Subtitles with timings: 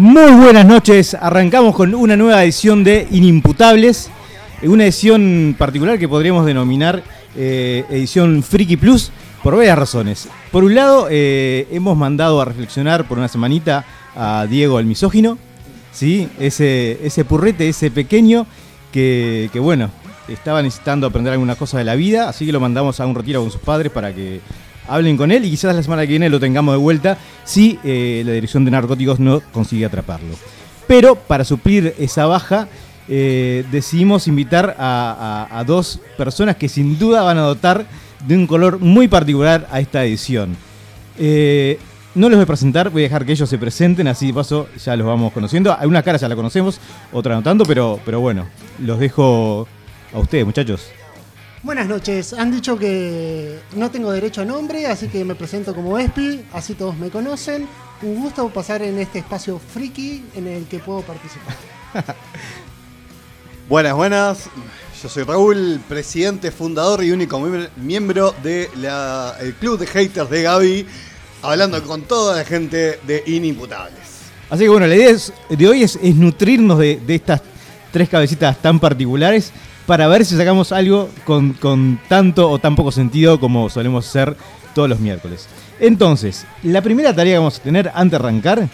[0.00, 4.08] Muy buenas noches, arrancamos con una nueva edición de Inimputables,
[4.62, 7.02] una edición particular que podríamos denominar
[7.36, 9.10] eh, edición Friki Plus
[9.42, 10.28] por varias razones.
[10.52, 13.84] Por un lado, eh, hemos mandado a reflexionar por una semanita
[14.14, 15.36] a Diego el misógino,
[15.90, 16.28] ¿sí?
[16.38, 18.46] ese, ese purrete, ese pequeño
[18.92, 19.90] que, que, bueno,
[20.28, 23.40] estaba necesitando aprender alguna cosa de la vida, así que lo mandamos a un retiro
[23.40, 24.42] con sus padres para que
[24.88, 28.22] hablen con él y quizás la semana que viene lo tengamos de vuelta si eh,
[28.24, 30.34] la dirección de narcóticos no consigue atraparlo.
[30.86, 32.68] Pero para suplir esa baja,
[33.08, 37.86] eh, decidimos invitar a, dos personas que sin duda van a dotar
[38.26, 40.56] de un color muy particular a esta edición.
[41.18, 41.78] Eh,
[42.14, 44.68] no les voy a presentar, voy a dejar que ellos se presenten, así de paso
[44.82, 45.72] ya los vamos conociendo.
[45.72, 46.80] Alguna cara ya la conocemos,
[47.12, 48.46] otra no tanto, pero, pero bueno,
[48.80, 49.68] los dejo
[50.12, 50.90] a ustedes, muchachos.
[51.64, 55.98] Buenas noches, han dicho que no tengo derecho a nombre, así que me presento como
[55.98, 57.66] Espi, así todos me conocen.
[58.00, 61.56] Un gusto pasar en este espacio friki en el que puedo participar.
[63.68, 64.50] buenas, buenas.
[65.02, 67.40] Yo soy Raúl, presidente, fundador y único
[67.76, 70.86] miembro del de club de haters de Gaby,
[71.42, 73.98] hablando con toda la gente de Inimputables.
[74.48, 77.42] Así que bueno, la idea es, de hoy es, es nutrirnos de, de estas
[77.90, 79.52] tres cabecitas tan particulares
[79.88, 84.36] para ver si sacamos algo con, tanto o tan poco sentido como solemos hacer
[84.74, 85.48] todos los miércoles.
[85.80, 88.68] Entonces, la primera tarea que vamos a tener antes de arrancar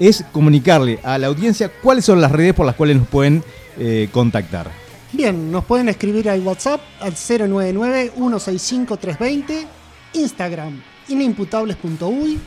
[0.00, 3.44] es comunicarle a la audiencia cuáles son las redes por las cuales nos pueden
[3.78, 4.70] eh, contactar.
[5.12, 9.66] Bien, nos pueden escribir al WhatsApp al 099-165-320,
[10.14, 12.40] Instagram inimputables.uy,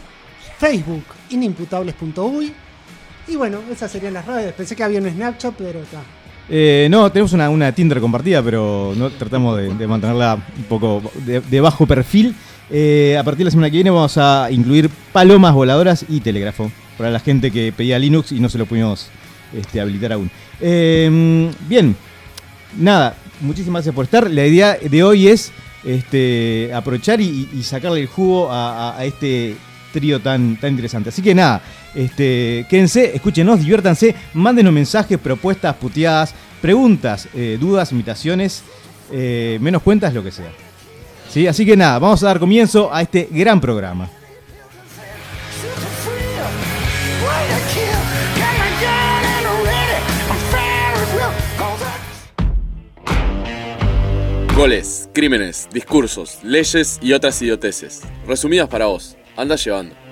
[0.57, 2.53] Facebook inimputables.uy
[3.27, 4.51] y bueno, esas serían las redes.
[4.53, 6.01] Pensé que había un Snapchat, pero está.
[6.49, 11.85] Eh, no, tenemos una, Tinder compartida, pero no tratamos de, mantenerla un poco de, bajo
[11.85, 12.35] perfil.
[12.71, 16.71] Eh, a partir de la semana que viene vamos a incluir palomas voladoras y telégrafo
[16.97, 19.07] para la gente que pedía Linux y no se lo pudimos
[19.53, 20.29] este, habilitar aún.
[20.59, 21.95] Eh, bien,
[22.77, 24.29] nada, muchísimas gracias por estar.
[24.29, 25.51] La idea de hoy es
[25.83, 29.55] este, aprovechar y, sacarle el jugo a, a, a este
[29.93, 31.09] trío tan, tan interesante.
[31.09, 31.61] Así que nada,
[31.95, 38.63] este, quédense, escúchenos, diviértanse, mándenos mensajes, propuestas, puteadas, preguntas, eh, dudas, invitaciones,
[39.11, 40.51] eh, menos cuentas, lo que sea.
[41.29, 41.47] ¿Sí?
[41.47, 44.09] Así que nada, vamos a dar comienzo a este gran programa.
[54.59, 58.01] Goles, crímenes, discursos, leyes y otras idioteces.
[58.27, 59.15] Resumidas para vos.
[59.37, 60.08] Anda llevando.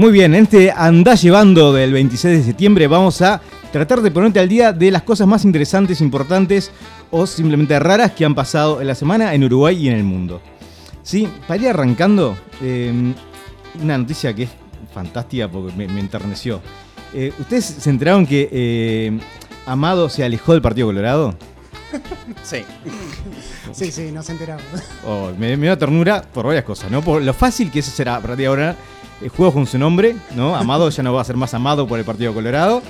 [0.00, 3.38] Muy bien, en este Andá Llevando del 26 de septiembre vamos a
[3.70, 6.72] tratar de ponerte al día de las cosas más interesantes, importantes
[7.10, 10.40] o simplemente raras que han pasado en la semana en Uruguay y en el mundo.
[11.02, 13.12] Sí, para ir arrancando, eh,
[13.82, 14.50] una noticia que es
[14.94, 16.62] fantástica porque me, me enterneció.
[17.12, 19.20] Eh, ¿Ustedes se enteraron que eh,
[19.66, 21.36] Amado se alejó del Partido Colorado?
[22.42, 22.64] Sí.
[23.72, 24.64] Sí, sí, nos enteramos.
[25.06, 27.02] Oh, me, me dio ternura por varias cosas, ¿no?
[27.02, 28.76] Por lo fácil que eso será a partir de ahora.
[29.20, 30.56] El juego con su nombre, ¿no?
[30.56, 32.82] Amado ya no va a ser más amado por el Partido Colorado,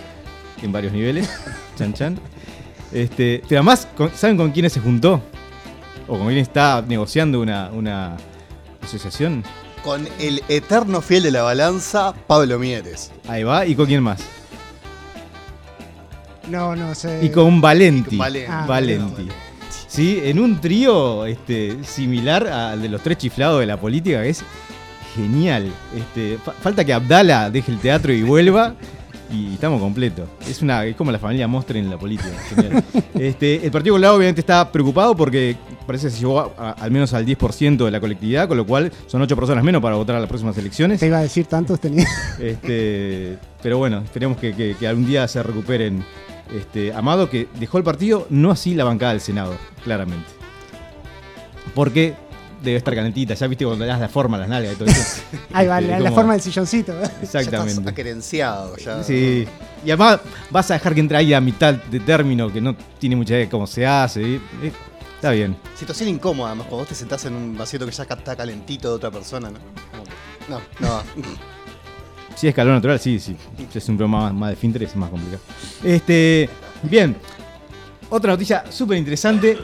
[0.62, 1.28] en varios niveles.
[1.76, 2.18] Chan chan.
[2.92, 5.22] Este, pero además, ¿saben con quiénes se juntó?
[6.06, 8.16] ¿O con quién está negociando una, una
[8.82, 9.44] asociación?
[9.82, 13.12] Con el eterno fiel de la balanza, Pablo Mieres.
[13.28, 14.20] Ahí va, ¿y con quién más?
[16.48, 17.20] No, no sé.
[17.24, 18.16] Y con Valenti.
[18.16, 18.50] Y con Valenti.
[18.50, 19.28] Ah, Valenti.
[19.86, 24.30] Sí, en un trío este, similar al de los tres chiflados de la política, que
[24.30, 24.44] es
[25.14, 25.72] genial.
[25.94, 28.74] Este, fa falta que Abdala deje el teatro y vuelva.
[29.32, 30.28] Y estamos completos.
[30.48, 32.30] Es una es como la familia Mostre en la política.
[32.48, 32.84] Genial.
[33.14, 36.90] este, el Partido Colorado obviamente está preocupado porque parece que se llegó a, a, al
[36.90, 40.16] menos al 10% de la colectividad, con lo cual son 8 personas menos para votar
[40.16, 40.98] a las próximas elecciones.
[40.98, 42.06] Te iba a decir tantos tenía.
[42.40, 46.04] Este, pero bueno, esperemos que, que, que algún día se recuperen.
[46.52, 50.26] Este, Amado que dejó el partido, no así la bancada del Senado, claramente.
[51.74, 52.14] Porque
[52.62, 54.88] debe estar calentita, ya viste cuando le das la forma a las nalgas y todo
[54.88, 55.22] eso.
[55.52, 56.92] Ahí va, la, como- la forma del silloncito.
[57.00, 57.72] Ya Exactamente.
[57.72, 58.76] estás acerenciado.
[58.76, 59.02] Ya.
[59.02, 59.46] Sí.
[59.84, 60.20] Y además
[60.50, 63.44] vas a dejar que entre ahí a mitad de término que no tiene mucha idea
[63.44, 64.20] de cómo se hace.
[64.22, 64.72] y- y-
[65.16, 65.56] está bien.
[65.78, 68.94] Situación incómoda, además, cuando vos te sentás en un vasito que ya está calentito de
[68.94, 69.58] otra persona, ¿no?
[70.48, 71.02] No, no.
[72.36, 73.36] Si es calor natural, sí, sí.
[73.70, 75.42] Si es un programa más, más de finter, es más complicado.
[75.84, 76.48] Este,
[76.82, 77.14] bien.
[78.08, 79.58] Otra noticia súper interesante.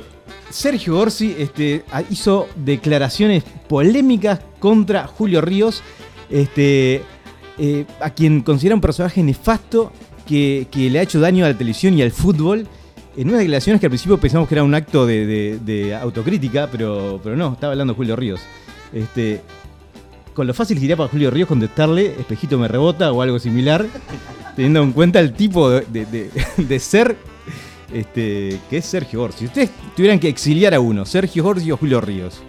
[0.50, 5.82] Sergio Orsi este, hizo declaraciones polémicas contra Julio Ríos
[6.30, 7.02] este,
[7.58, 9.92] eh, a quien considera un personaje nefasto
[10.26, 12.66] que, le ha hecho daño a la televisión y al fútbol.
[13.16, 17.52] En unas declaraciones que al principio pensamos que era un acto de, autocrítica, pero, no,
[17.54, 18.40] estaba hablando Julio Ríos.
[18.92, 19.40] Este,
[20.34, 23.86] con lo fácil que iría para Julio Ríos contestarle, espejito me rebota o algo similar,
[24.54, 27.16] teniendo en cuenta el tipo de ser
[27.92, 29.38] este, que es Sergio Orsi.
[29.40, 32.42] Si ustedes tuvieran que exiliar a uno, Sergio Orsi o Julio Ríos.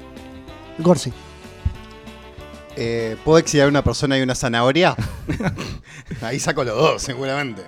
[0.80, 1.12] Gorsi.
[2.76, 4.96] Eh, ¿Puedo exiliar a una persona y una zanahoria?
[6.22, 7.64] Ahí saco los dos, seguramente.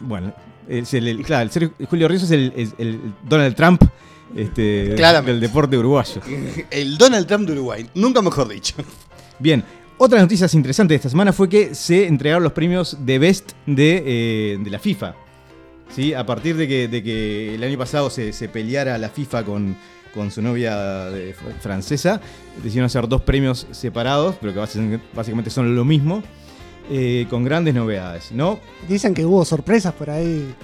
[0.00, 0.34] Bueno,
[0.68, 3.82] es el, el- claro, el Sergio- Julio Ríos es el, es el Donald Trump
[4.36, 4.62] este,
[5.24, 6.20] del deporte uruguayo.
[6.70, 8.74] El Donald Trump de Uruguay, nunca mejor dicho.
[9.38, 9.62] Bien,
[9.98, 14.02] otras noticias interesantes de esta semana fue que se entregaron los premios de Best de,
[14.06, 15.14] eh, de la FIFA.
[15.94, 16.14] ¿Sí?
[16.14, 19.76] A partir de que, de que el año pasado se, se peleara la FIFA con,
[20.14, 20.74] con su novia
[21.10, 22.20] de- fr- francesa,
[22.56, 26.22] decidieron hacer dos premios separados, pero que básicamente son lo mismo,
[26.90, 28.32] eh, con grandes novedades.
[28.32, 28.58] ¿no?
[28.88, 30.54] Dicen que hubo sorpresas por ahí.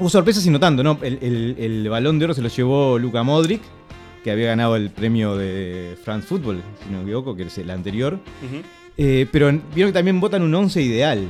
[0.00, 0.98] Hubo sorpresas y no tanto, ¿no?
[1.02, 3.60] El, el- el balón de oro se lo llevó Luka Modric,
[4.24, 7.70] que había ganado el premio de France Football, si no me equivoco, que es el
[7.70, 8.18] anterior.
[8.96, 11.28] Eh, pero vieron que también votan un 11 ideal.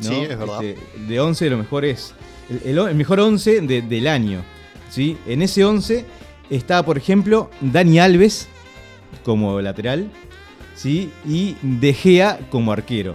[0.00, 0.08] ¿no?
[0.08, 0.62] Sí, es verdad.
[0.62, 2.14] Este, de 11 de lo mejor es.
[2.64, 4.42] El, mejor 11 de- del año.
[4.90, 5.16] ¿sí?
[5.26, 6.04] En ese 11
[6.50, 8.48] está, por ejemplo, Dani Alves
[9.24, 10.10] como lateral.
[10.74, 11.10] ¿sí?
[11.26, 13.14] Y De Gea como arquero.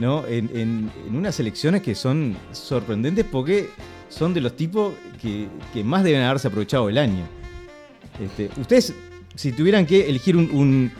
[0.00, 0.26] ¿no?
[0.26, 3.70] En, en- unas elecciones que son sorprendentes porque
[4.08, 7.24] son de los tipos que, que más deben haberse aprovechado el año.
[8.22, 8.92] Este, ustedes,
[9.34, 10.92] si tuvieran que elegir un, un-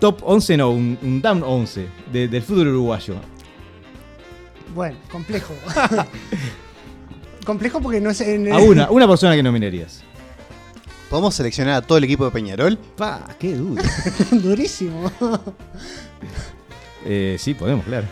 [0.00, 3.14] top 11, no, un, un down 11 de- del fútbol uruguayo,
[4.74, 5.54] Bueno, complejo.
[7.44, 10.02] complejo porque no es en a una, una persona que nominarías.
[11.10, 12.76] ¿Podemos seleccionar a todo el equipo de Peñarol?
[12.96, 13.82] Pa, qué duda.
[14.30, 15.10] Durísimo.
[17.04, 18.06] Eh, sí, podemos, claro.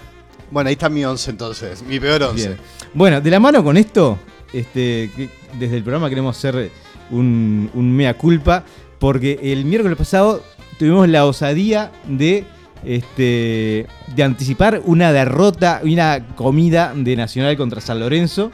[0.51, 2.49] Bueno, ahí está mi once entonces, mi peor once.
[2.49, 2.61] Bien.
[2.95, 4.19] Bueno, de la mano con esto,
[4.53, 6.71] este, que desde el programa queremos hacer
[7.11, 8.65] un, un mea culpa,
[8.99, 10.43] porque el miércoles pasado
[10.79, 12.45] tuvimos la osadía de,
[12.87, 18.53] este, de anticipar una derrota, una comida de Nacional contra San Lorenzo,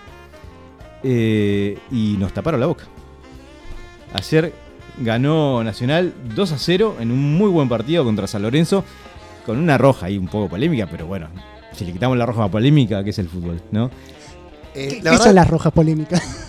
[1.05, 2.85] eh, y nos taparon la boca.
[4.15, 4.53] Ayer
[4.99, 8.85] ganó Nacional 2 a 0 en un muy buen partido contra San Lorenzo,
[9.47, 11.29] con una roja ahí un poco polémica, pero bueno,
[11.73, 13.91] si le quitamos la roja polémica, que es el fútbol, ¿no?
[14.75, 16.49] Eh, ¿Qué, la qué verdad- son las rojas polémicas?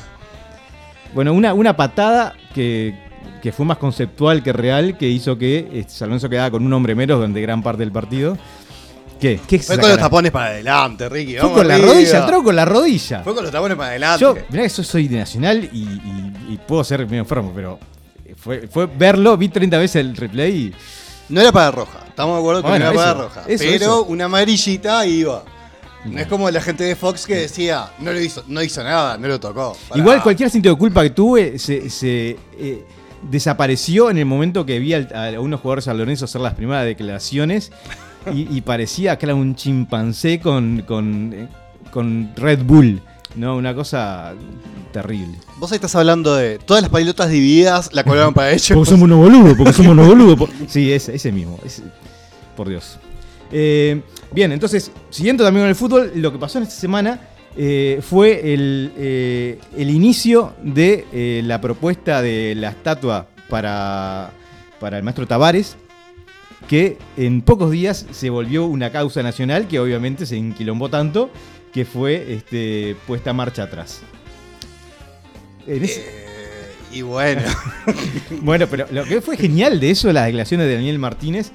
[1.13, 2.95] Bueno, una, una patada que,
[3.43, 6.71] que fue más conceptual que real, que hizo que este, San Lorenzo quedaba con un
[6.71, 8.37] hombre menos durante gran parte del partido.
[9.19, 9.37] ¿Qué?
[9.45, 11.35] ¿Qué Fue con los tapones para adelante, Ricky.
[11.35, 11.91] Fue con la arriba.
[11.93, 13.21] rodilla, entró con la rodilla.
[13.21, 14.21] Fue con los tapones para adelante.
[14.21, 17.77] Yo, mirá que yo soy de Nacional y, y- y puedo ser medio enfermo, pero
[18.37, 20.73] fue, fue verlo, vi 30 veces el replay y
[21.27, 23.43] No era para roja, estamos de acuerdo que Bueno, no era eso, para roja.
[23.47, 24.03] eso, pero eso.
[24.05, 25.43] una amarillita iba.
[26.05, 29.17] No es como la gente de Fox que decía, no lo hizo, no hizo nada,
[29.17, 29.75] no lo tocó.
[29.95, 32.83] Igual cualquier sentido de culpa que tuve se, se, eh,
[33.29, 36.85] desapareció en el momento que vi al- a, unos jugadores San Lorenzo hacer las primeras
[36.85, 37.71] declaraciones
[38.33, 41.47] y, y parecía que era un chimpancé con, con, eh,
[41.91, 43.01] con Red Bull.
[43.35, 43.55] ¿no?
[43.57, 44.33] Una cosa
[44.91, 45.39] terrible.
[45.57, 48.69] Vos ahí estás hablando de todas las palotas divididas la cobraron para ellos.
[48.75, 50.49] Porque somos unos boludos, porque somos unos boludos.
[50.67, 51.59] Sí, ese, ese mismo.
[51.65, 51.81] ese-
[52.55, 52.99] por Dios.
[53.51, 54.01] Eh,
[54.31, 57.19] bien, entonces, siguiendo también con el fútbol, lo que pasó en esta semana
[57.57, 64.31] eh, fue el, eh, el inicio de eh, la propuesta de la estatua para,
[64.79, 65.75] para el maestro Tavares,
[66.67, 71.29] que en pocos días se volvió una causa nacional que obviamente se inquilombó tanto
[71.73, 74.01] que fue este, puesta marcha atrás.
[75.67, 76.23] En ese-
[76.91, 77.41] y bueno,
[78.41, 81.51] bueno, pero lo que fue genial de eso, las declaraciones de Daniel Martínez,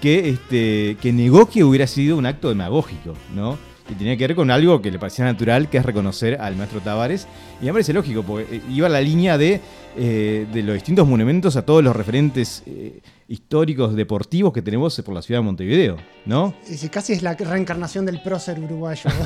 [0.00, 3.56] que, este, que negó que hubiera sido un acto demagógico, ¿no?
[3.90, 6.80] Y tenía que ver con algo que le parecía natural, que es reconocer al maestro
[6.80, 7.26] Tavares.
[7.60, 9.60] Y me parece lógico, porque eh, iba a la línea de,
[9.96, 15.14] eh, de los distintos monumentos a todos los referentes eh, históricos, deportivos que tenemos por
[15.14, 16.54] la ciudad de Montevideo, ¿no?
[16.90, 19.10] Casi es la reencarnación del prócer uruguayo.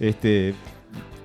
[0.00, 0.54] Este,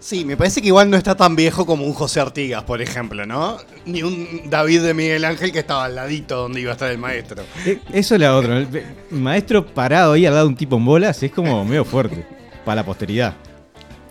[0.04, 3.26] sí, me parece que igual no está tan viejo como un José Artigas, por ejemplo,
[3.26, 3.58] ¿no?
[3.86, 6.98] Ni un David de Miguel Ángel que estaba al ladito donde iba a estar el
[6.98, 7.44] maestro.
[7.66, 8.58] eh, eso es la otra.
[8.60, 8.70] El
[9.12, 12.26] maestro parado ahí al lado de un tipo en bolas es como medio fuerte
[12.66, 13.34] para la posteridad.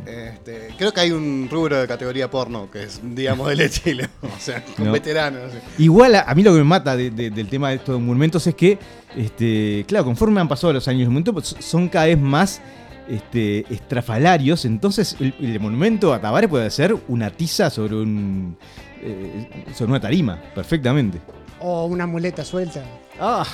[0.05, 4.05] Este, creo que hay un rubro de categoría porno que es, digamos, del estilo.
[4.23, 4.93] O sea, con No.
[4.93, 5.53] veteranos.
[5.79, 8.45] Igual a, a mí lo que me mata de- de- del tema de estos monumentos
[8.49, 8.79] es que,
[9.17, 12.61] este, claro, conforme han pasado los años, los monumentos son cada vez más
[13.09, 14.65] este, estrafalarios.
[14.65, 18.57] Entonces, el, el monumento a Tabaré puede ser una tiza sobre un
[19.03, 21.21] eh, sobre una tarima, perfectamente.
[21.61, 22.83] o una muleta suelta.
[23.21, 23.45] Ah,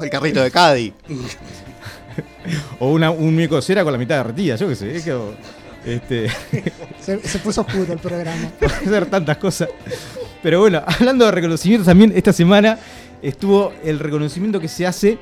[0.00, 0.92] El carrito de Caddy.
[2.80, 4.96] O una, un muñeco de cera con la mitad derretida, yo qué sé.
[4.96, 5.16] Es que,
[5.84, 6.28] este,
[7.00, 8.48] Se, se puso oscuro el programa.
[8.58, 9.68] puede hacer tantas cosas.
[10.42, 12.78] Pero bueno, hablando de reconocimientos también, esta semana
[13.22, 15.18] estuvo el reconocimiento que se hace.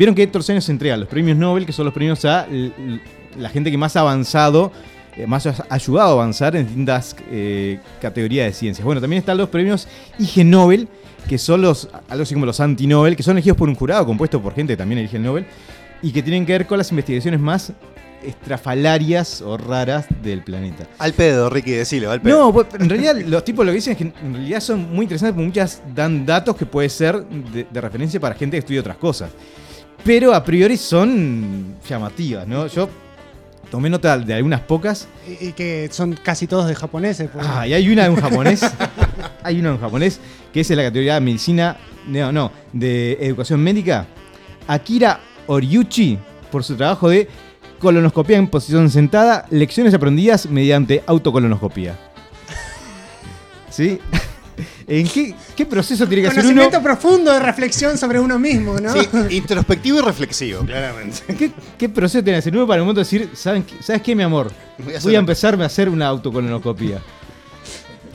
[0.00, 2.46] Vieron que todos los años se entregan los premios Nobel, que son los premios a
[3.36, 4.72] la gente que más ha avanzado,
[5.14, 8.82] eh, más ha ayudado a avanzar en distintas eh, categorías de ciencias.
[8.82, 9.86] Bueno, también están los premios
[10.18, 10.88] IG Nobel,
[11.28, 14.40] que son los, algo así como los anti-Nobel, que son elegidos por un jurado compuesto
[14.40, 15.44] por gente que también elige el Nobel,
[16.00, 17.74] y que tienen que ver con las investigaciones más
[18.22, 20.86] estrafalarias o raras del planeta.
[20.98, 22.38] Al pedo, Ricky, decilo, al pedo.
[22.38, 25.02] No, pues, en realidad los tipos lo que dicen es que en realidad son muy
[25.02, 28.80] interesantes porque muchas dan datos que puede ser de, de referencia para gente que estudia
[28.80, 29.28] otras cosas.
[30.04, 32.66] Pero a priori son llamativas, ¿no?
[32.66, 32.88] Yo
[33.70, 35.08] tomé nota de algunas pocas.
[35.26, 37.30] Y, y que son casi todos de japoneses.
[37.32, 37.46] pues.
[37.48, 38.62] Ah, y hay una de un japonés.
[39.42, 40.20] hay una de un japonés
[40.52, 41.76] que es en la categoría de medicina,
[42.06, 44.06] no, no, de educación médica.
[44.66, 46.18] Akira Oriuchi,
[46.50, 47.28] por su trabajo de
[47.78, 51.98] colonoscopía en posición sentada, lecciones aprendidas mediante autocolonoscopía.
[53.70, 54.00] ¿Sí?
[54.86, 56.48] ¿En qué, qué proceso tiene que hacer uno?
[56.62, 58.92] Conocimiento profundo de reflexión sobre uno mismo, ¿no?
[58.92, 61.18] Sí, introspectivo y reflexivo, claramente.
[61.38, 64.02] ¿Qué, qué proceso tiene que hacer uno para el momento de decir, ¿saben qué- ¿sabes
[64.02, 64.50] qué, mi amor?
[64.78, 67.00] Voy a hacer Voy a empezarme a hacer una autocolonoscopía.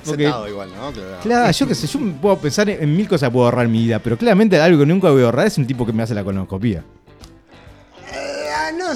[0.05, 0.91] Porque- igual, ¿no?
[0.91, 1.17] Claro.
[1.23, 3.71] Claro, yo qué sé, yo puedo pensar en, en mil cosas que puedo ahorrar en
[3.71, 6.03] mi vida, pero claramente algo que nunca voy a ahorrar es un tipo que me
[6.03, 6.83] hace la colonoscopía.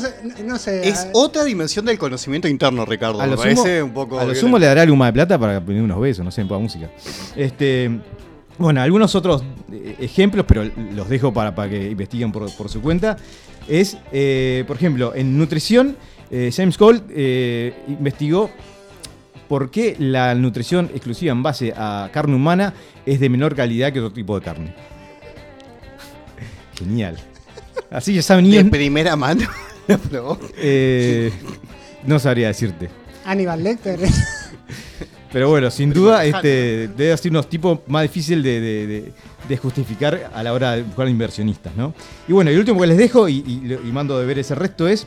[0.01, 0.87] No, sé, no sé.
[0.87, 3.21] Es otra dimensión del conocimiento interno, Ricardo.
[3.21, 4.19] A Me lo parece sumo, un poco.
[4.19, 6.47] a lo sumo le algo más de plata para aprender unos besos, no sé, en
[6.47, 6.89] poca música.
[7.35, 7.89] Este,
[8.57, 12.81] bueno, algunos otros eh, ejemplos, pero los dejo para, para que investiguen por, por su
[12.81, 13.17] cuenta.
[13.67, 15.95] Es, eh, por ejemplo, en nutrición,
[16.31, 18.49] eh, James Cole eh, investigó
[19.47, 22.73] por qué la nutrición exclusiva en base a carne humana
[23.05, 24.75] es de menor calidad que otro tipo de carne.
[26.77, 27.17] Genial.
[27.91, 29.47] Así ya saben, De primera mano.
[30.57, 31.31] eh,
[32.05, 32.89] no sabría decirte.
[33.25, 33.99] Aníbal Lecter.
[35.31, 39.13] Pero bueno, sin duda, este, debe ser unos tipos más difíciles de, de- de-
[39.47, 41.93] de justificar a la hora de buscar inversionistas, ¿no?
[42.27, 44.55] Y bueno, y el último que les dejo, y, y- y mando de ver ese
[44.55, 45.05] resto, es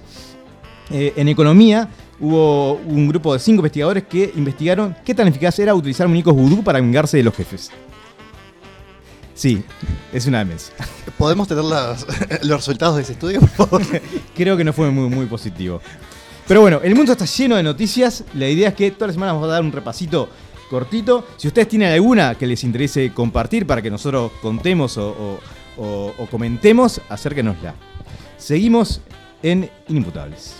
[0.90, 1.88] eh, en economía
[2.20, 6.62] hubo un grupo de cinco investigadores que investigaron qué tan eficaz era utilizar muñecos vudú
[6.62, 7.70] para vengarse de los jefes.
[9.34, 9.62] Sí,
[10.12, 10.74] es una demencia.
[11.18, 12.06] ¿Podemos tener las-
[12.42, 13.82] los resultados de ese estudio, por favor?
[14.34, 15.80] Creo que no fue muy, muy positivo.
[16.46, 18.24] Pero bueno, el mundo está lleno de noticias.
[18.34, 20.28] La idea es que todas las semanas vamos a dar un repasito
[20.68, 21.26] cortito.
[21.36, 25.40] Si ustedes tienen alguna que les interese compartir para que nosotros contemos o, o-
[25.82, 27.74] o- o comentemos, acérquenosla.
[28.36, 29.00] Seguimos
[29.42, 30.56] en Inimputables.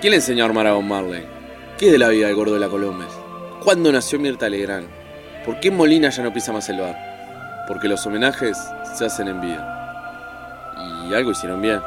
[0.00, 1.39] ¿Quién le enseñó a armar a Bob Marley?
[1.80, 3.08] ¿Qué de la vida del gordo de la Colombes?
[3.64, 4.86] ¿Cuándo nació Mirta Legrand?
[5.46, 7.64] ¿Por qué Molina ya no pisa más el bar?
[7.66, 8.58] Porque los homenajes
[8.94, 10.76] se hacen en vida.
[11.08, 11.80] Y algo hicieron bien.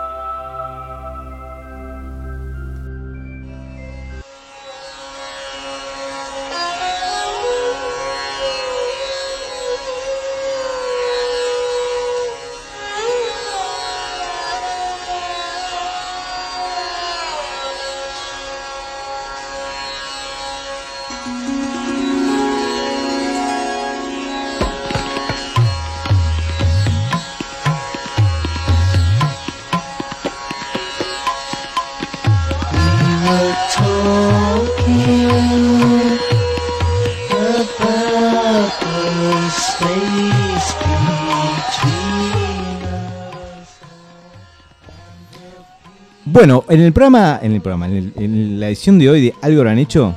[46.73, 50.15] En el programa, en el programa, en, la edición de hoy de Algo Habrán Hecho,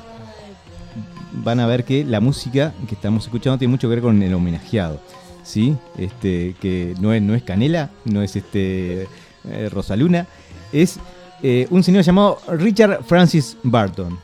[1.45, 4.33] van a ver que la música que estamos escuchando tiene mucho que ver con el
[4.33, 4.99] homenajeado.
[5.43, 5.77] ¿Sí?
[5.99, 9.03] Este, que no es, no es Canela, no es este
[9.49, 10.27] eh, Rosaluna,
[10.73, 10.99] es
[11.43, 14.19] eh, un señor llamado Richard Francis Barton.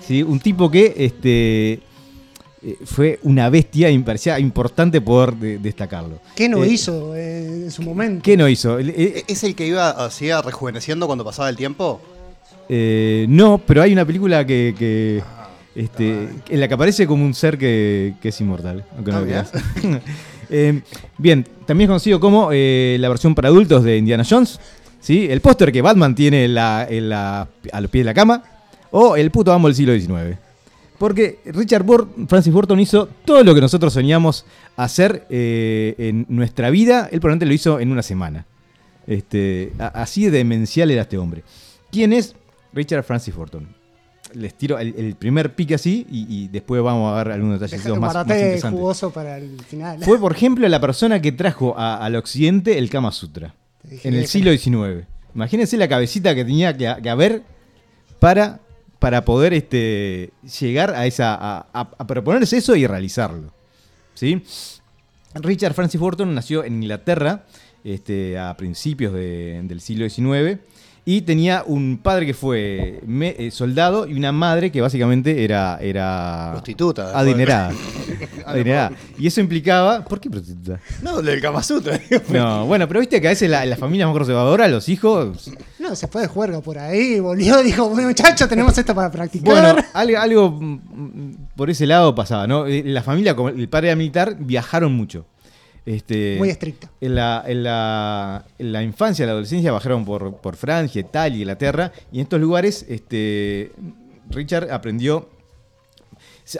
[0.00, 0.22] ¿Sí?
[0.22, 1.80] Un tipo que este,
[2.64, 6.18] eh, fue una bestia y me parecía importante poder de- destacarlo.
[6.34, 8.22] ¿Qué no Eh, hizo eh, en su momento?
[8.22, 8.78] ¿Qué no hizo?
[8.78, 12.00] Eh, ¿Es el que iba así rejuveneciendo cuando pasaba el tiempo?
[12.68, 15.22] Eh, no, pero hay una película que, que,
[15.74, 18.84] este, en la que aparece como un ser que, que es inmortal.
[18.96, 19.44] aunque no Ah, lo bien.
[19.82, 20.02] creas.
[20.50, 20.82] Eh,
[21.16, 24.60] bien, también es conocido como eh, la versión para adultos de Indiana Jones.
[25.00, 25.26] ¿sí?
[25.30, 28.42] El póster que Batman tiene en la- en la- a los pies de la cama.
[28.90, 30.36] O el puto amo del siglo XIX.
[30.98, 34.44] Porque Richard Bur- Francis Burton hizo todo lo que nosotros soñamos
[34.76, 37.08] hacer eh, en nuestra vida.
[37.10, 38.46] Él probablemente lo hizo en una semana.
[39.06, 41.42] Este, así de demencial era este hombre.
[41.90, 42.34] ¿Quién es
[42.72, 43.68] Richard Francis Burton?
[44.32, 47.86] les tiro el, el primer pique así y, y después vamos a ver algunos detalles
[47.98, 48.80] más, más interesantes.
[48.80, 50.02] jugoso para el final.
[50.02, 53.54] Fue, por ejemplo, la persona que trajo a- al occidente el Kama Sutra
[54.02, 55.06] en el siglo XIX.
[55.36, 57.42] Imagínense la cabecita que tenía que, que haber
[58.18, 58.58] para,
[59.04, 63.52] para poder este, llegar a esa a, proponerse eso y realizarlo.
[64.14, 64.42] ¿Sí?
[65.34, 67.44] Richard Francis Burton nació en Inglaterra
[67.84, 70.58] este, a principios de- del siglo XIX
[71.06, 75.78] y tenía un padre que fue me- eh, soldado y una madre que básicamente era,
[75.80, 77.18] era Prostituta.
[77.18, 77.72] adinerada.
[78.46, 78.92] adinerada.
[79.18, 80.02] Y eso implicaba...
[80.04, 80.80] ¿Por qué prostituta?
[81.02, 82.00] No, del Kama Sutra.
[82.30, 85.50] No, bueno, pero viste que a veces la, la familia más conservadora, los hijos.
[85.78, 89.44] No, se fue de juerga por ahí, volvió, dijo, muchachos, tenemos esto para practicar.
[89.74, 92.66] Bueno, algo, algo, mm, mm, por ese lado pasaba, ¿no?
[92.66, 95.26] Eh, La familia, como el padre era militar, viajaron mucho.
[95.86, 96.88] Este, Muy estricto.
[97.00, 101.92] En la, en, la, en la infancia, la adolescencia, bajaron por, por Francia, Italia, Inglaterra,
[102.10, 103.70] y en estos lugares este,
[104.30, 105.28] Richard aprendió,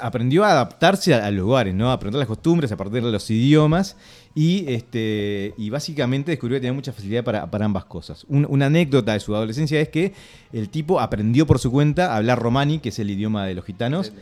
[0.00, 1.90] aprendió a adaptarse a, a los lugares, ¿no?
[1.90, 3.96] A aprender las costumbres, a aprender los idiomas,
[4.34, 8.24] y, este, y básicamente descubrió que tenía mucha facilidad para, para ambas cosas.
[8.28, 10.12] Un- una anécdota de su adolescencia es que
[10.52, 13.64] el tipo aprendió por su cuenta a hablar romani, que es el idioma de los
[13.64, 14.12] gitanos,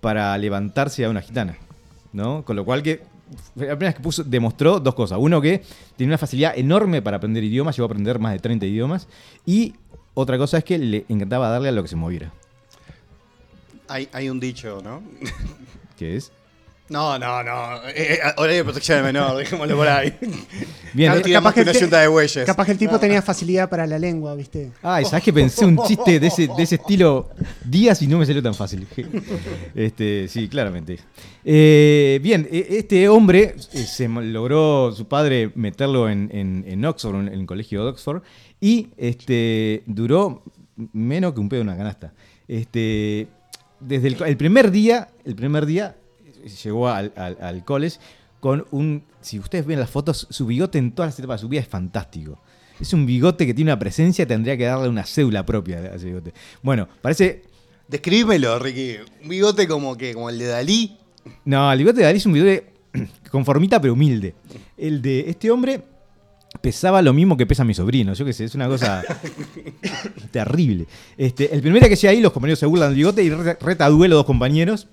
[0.00, 1.56] para levantarse a una gitana,
[2.12, 2.44] ¿no?
[2.44, 3.00] Con lo cual que
[3.54, 5.18] la primera vez que puso, demostró dos cosas.
[5.20, 5.62] Uno, que
[5.96, 9.08] tenía una facilidad enorme para aprender idiomas, llegó a aprender más de 30 idiomas.
[9.46, 9.74] Y
[10.14, 12.32] otra cosa es que le encantaba darle a lo que se moviera.
[13.88, 15.02] Hay, hay un dicho, ¿no?
[15.96, 16.32] Que es.
[16.88, 17.88] No, no, no.
[17.88, 20.12] Eh, eh, horario de protección del menor, dejémoslo por ahí.
[20.92, 22.44] Bien, No eh, más que yunta de bueyes.
[22.44, 23.00] Capaz que el tipo No.
[23.00, 24.72] tenía facilidad para la lengua, ¿viste?
[24.82, 27.30] Ay, ¿sabes que pensé un chiste de ese, de ese estilo
[27.64, 28.86] días y no me salió tan fácil?
[29.74, 30.98] Este, sí, claramente.
[31.44, 37.16] Eh, bien, e- este hombre eh, se logró su padre meterlo en, en- en Oxford,
[37.16, 38.22] en el colegio de Oxford,
[38.60, 40.42] y este, duró
[40.92, 42.12] menos que un pedo en una canasta.
[42.46, 43.28] Este,
[43.80, 45.96] desde el, primer día, el primer día
[46.62, 47.98] llegó al, al, al college
[48.42, 51.48] con un, si ustedes ven las fotos, su bigote en todas las etapas de su
[51.48, 52.40] vida es fantástico.
[52.80, 56.06] Es un bigote que tiene una presencia, tendría que darle una cédula propia a ese
[56.06, 56.34] bigote.
[56.60, 57.44] Bueno, parece.
[57.86, 58.96] Describímelo, Ricky.
[59.22, 60.98] Un bigote como que, como el de Dalí.
[61.44, 62.66] No, el bigote de Dalí es un bigote
[63.30, 64.34] conformita pero humilde.
[64.76, 65.80] El de este hombre
[66.60, 68.12] pesaba lo mismo que pesa mi sobrino.
[68.14, 69.04] Yo qué sé, es una cosa
[70.32, 70.88] terrible.
[71.16, 73.64] Este, el primer día que llega ahí, los compañeros se burlan del bigote y reta,
[73.64, 74.88] reta a duelo dos compañeros.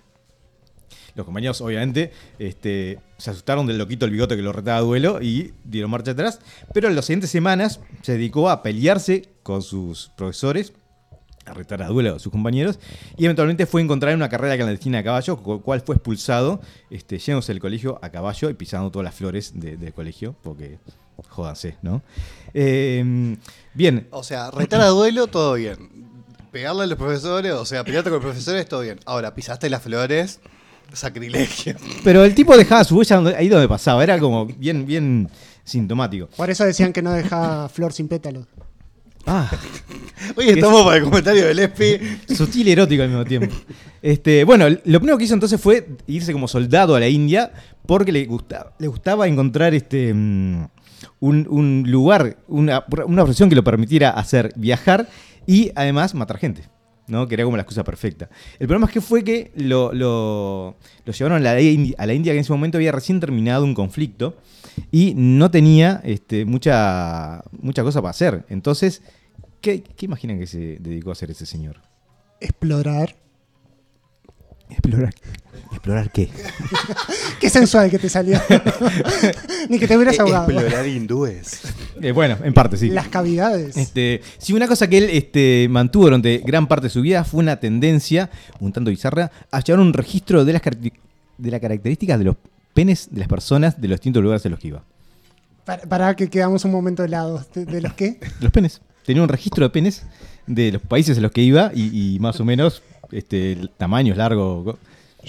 [1.15, 5.22] Los compañeros, obviamente, este, se asustaron del loquito el bigote que lo retaba a duelo
[5.22, 6.39] y dieron marcha atrás.
[6.74, 10.74] Pero en las siguientes semanas se dedicó a pelearse con sus profesores,
[11.45, 12.78] a retar a duelo a sus compañeros,
[13.17, 17.17] y eventualmente fue a encontrar una carrera clandestina a caballo, con cual fue expulsado, este,
[17.17, 20.78] yéndose del colegio a caballo y pisando todas las flores de- del colegio, porque
[21.30, 22.02] jódanse, ¿no?
[22.54, 23.36] Eh,
[23.74, 26.08] bien, O sea, retar a duelo, todo bien.
[26.52, 29.00] Pegarle a los profesores, o sea, pelearte con los profesores, todo bien.
[29.06, 30.39] Ahora, pisaste las flores,
[30.93, 31.75] sacrilegio.
[32.04, 35.30] pero el tipo dejaba su huella ahí donde pasaba, era como bien, bien
[35.63, 36.28] sintomático.
[36.36, 38.45] Por eso decían que no dejaba flor sin pétalos.
[39.25, 39.52] Ah,
[40.38, 42.34] Oye, estamos para el comentario del ESPI.
[42.36, 43.56] sutil y erótico al mismo tiempo.
[44.02, 47.52] Este, bueno, lo primero que hizo entonces fue irse como soldado a la India
[47.86, 50.67] porque le gustaba, le gustaba encontrar este, mm,
[51.19, 55.08] un, un lugar, una, una profesión que lo permitiera hacer viajar
[55.45, 56.63] y además matar gente.
[57.10, 57.28] ¿No?
[57.28, 58.30] Que era como la excusa perfecta.
[58.60, 62.32] El problema es que fue que lo, lo- llevaron a la, India, a la India,
[62.32, 64.38] que en ese momento había recién terminado un conflicto
[64.91, 68.45] y no tenía este, mucha, mucha cosa para hacer.
[68.50, 69.02] Entonces,
[69.62, 71.82] ¿qué, ¿qué imaginan que se dedicó a hacer ese señor?
[72.39, 73.15] Explorar.
[74.70, 75.14] Explorar.
[75.72, 76.30] ¿Explorar qué?
[77.40, 78.40] Qué sensual que te salió.
[79.70, 80.50] Ni que te hubieras ahogado.
[80.50, 81.60] Explorar hindúes.
[82.02, 82.90] Eh, bueno, en parte sí.
[82.90, 83.78] Las cavidades.
[83.78, 87.40] Este, sí, una cosa que él este, mantuvo durante gran parte de su vida fue
[87.42, 88.30] una tendencia,
[88.60, 90.94] un tanto bizarra, a llevar un registro de las, caracter-
[91.38, 92.36] de las características de los
[92.74, 94.84] penes de las personas de los distintos lugares a los que iba.
[95.66, 97.52] Para, para que quedamos un momento helados.
[97.54, 98.20] ¿De, de los qué?
[98.40, 98.82] Los penes.
[99.06, 100.04] Tenía un registro de penes
[100.46, 104.15] de los países a los que iba y, y más o menos este, el tamaño,
[104.15, 104.78] largo.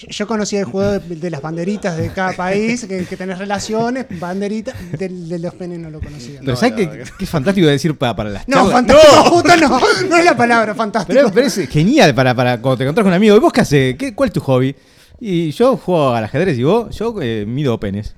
[0.08, 4.06] Yo, conocía el juego de, de las banderitas de cada país, que, que tenés relaciones,
[4.20, 4.74] banderitas.
[4.96, 6.38] Del- De, los penes no lo conocía.
[6.40, 8.72] Pero No, ¿sabes no, qué, fantástico de decir para, para las No, charlas?
[8.72, 9.80] fantástico, justo no.
[10.08, 11.14] No es la palabra fantástico.
[11.18, 13.34] Pero, pero es genial para, para cuando te encontrás con un amigo.
[13.36, 13.96] ¿Y vos qué haces?
[13.96, 14.74] ¿Qué, ¿Cuál es tu hobby?
[15.18, 18.14] Y yo juego al ajedrez y vos, yo eh, mido penes.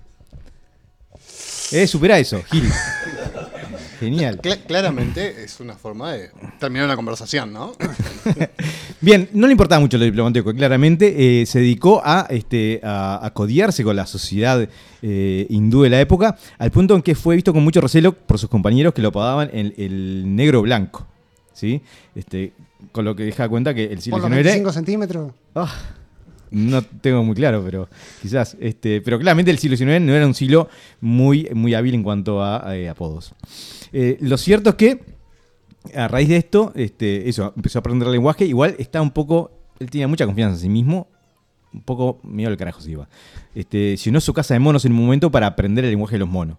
[1.72, 2.70] Eh, supera eso, Gil.
[4.02, 4.40] Genial.
[4.40, 7.72] Cla- claramente es una forma de terminar una conversación, ¿no?
[9.00, 11.40] Bien, no le importaba mucho lo diplomático, claramente.
[11.42, 14.68] eh, se dedicó a, este, a, a codiarse con la sociedad
[15.02, 18.38] eh, hindú de la época, al punto en que fue visto con mucho recelo por
[18.38, 21.06] sus compañeros que lo apodaban el, el negro blanco.
[21.52, 21.80] ¿sí?
[22.14, 22.52] Este,
[22.92, 25.32] con lo que deja cuenta que el siglo Por los XIX 25 centímetros.
[25.54, 25.72] Ah,
[26.50, 27.88] no tengo muy claro, pero
[28.20, 28.56] quizás.
[28.60, 30.68] Este, pero claramente el siglo XIX no era un siglo
[31.00, 33.32] muy, muy hábil en cuanto a eh, apodos.
[33.92, 35.00] Eh, lo cierto es que
[35.94, 38.44] a raíz de esto, este, eso, empezó a aprender el lenguaje.
[38.44, 39.50] Igual está un poco.
[39.80, 41.08] Él tenía mucha confianza en sí mismo.
[41.74, 43.08] Un poco miedo al carajo se iba.
[43.54, 46.28] Este, llenó su casa de monos en un momento para aprender el lenguaje de los
[46.28, 46.58] monos.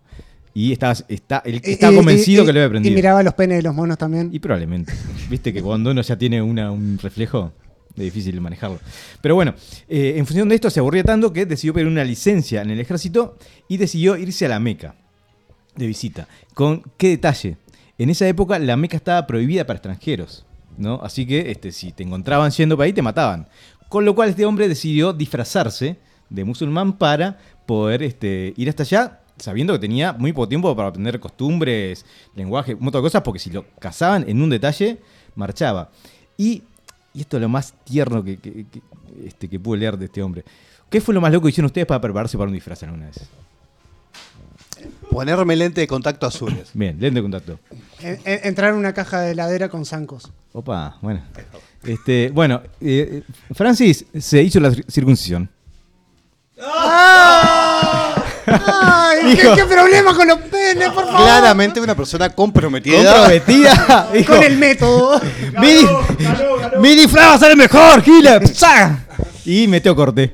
[0.56, 2.96] Y estaba, está, él estaba Y- convencido y- que lo había Y aprendido.
[2.96, 4.30] miraba los penes de los monos también.
[4.32, 4.94] Y probablemente.
[5.30, 7.52] Viste que cuando uno ya tiene una- un reflejo,
[7.96, 8.80] es difícil manejarlo.
[9.22, 9.54] Pero bueno,
[9.88, 12.80] eh, en función de esto se aburría tanto que decidió pedir una licencia en el
[12.80, 14.96] ejército y decidió irse a la Meca
[15.76, 16.28] de visita.
[16.54, 17.58] ¿Con qué detalle?
[17.98, 20.46] En esa época la Meca estaba prohibida para extranjeros.
[20.78, 21.00] ¿no?
[21.04, 23.48] Así que este, si te encontraban yendo para ahí, te mataban.
[23.90, 25.98] Con lo cual este hombre decidió disfrazarse
[26.30, 30.88] de musulmán para poder este, ir hasta allá, sabiendo que tenía muy poco tiempo para
[30.90, 32.06] aprender costumbres,
[32.36, 34.98] lenguaje, de cosas, porque si lo cazaban en un detalle,
[35.36, 35.92] marchaba.
[36.38, 36.64] Y,
[37.14, 38.82] y esto es lo más tierno que, que- que,
[39.28, 40.44] este, que pude leer de este hombre.
[40.90, 43.20] ¿Qué fue lo más loco que hicieron ustedes para prepararse para un disfraz alguna vez?
[45.14, 46.70] Ponerme lente de contacto azules.
[46.74, 47.60] Bien, lente de contacto.
[48.02, 50.32] En- en- entrar en una caja de heladera con zancos.
[50.52, 51.22] Opa, bueno.
[51.84, 53.24] Este, bueno, eh,
[53.54, 55.50] Francis se hizo la cir- circuncisión.
[58.46, 59.36] ¡Ay!
[59.36, 59.56] ¿qué, Hijo.
[59.56, 61.22] qué problema con los penes, por favor!
[61.22, 63.14] Claramente una persona comprometida.
[63.14, 64.10] Comprometida.
[64.14, 65.22] dijo, Con el método.
[65.62, 65.86] mi,
[66.80, 68.46] mi disfraz va a ser el mejor, Gila.
[68.48, 69.00] ¡Sa!
[69.46, 70.34] Y metió corte.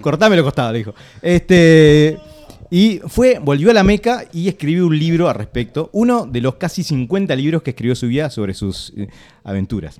[0.00, 0.94] Cortame lo costado, le dijo.
[1.20, 2.18] Este.
[2.70, 5.88] Y fue, volvió a la Meca y escribió un libro al respecto.
[5.92, 9.08] Uno de los casi 50 libros que escribió su vida sobre sus eh,
[9.44, 9.98] aventuras.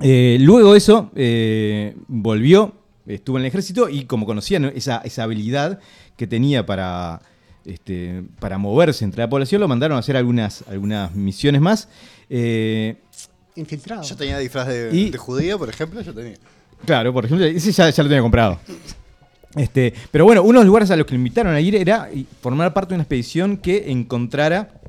[0.00, 2.72] Eh, luego de eso, eh, volvió,
[3.06, 4.68] estuvo en el ejército y como conocía ¿no?
[4.68, 5.80] esa, esa habilidad
[6.16, 7.20] que tenía para,
[7.64, 11.88] este, para moverse entre la población, lo mandaron a hacer algunas, algunas misiones más.
[12.30, 12.96] Eh,
[13.56, 14.04] Infiltrado.
[14.04, 16.36] Yo tenía disfraz de, Y- de judío, por ejemplo, yo tenía.
[16.86, 18.58] Claro, por ejemplo, ese ya, ya lo tenía comprado.
[19.58, 22.08] Este, pero bueno, uno de los lugares a los que lo invitaron a ir era
[22.40, 24.80] formar parte de una expedición que encontrara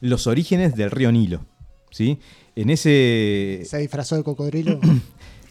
[0.00, 1.40] los orígenes del río Nilo.
[1.90, 2.18] ¿sí?
[2.54, 3.62] En ese.
[3.64, 4.80] Se disfrazó de cocodrilo.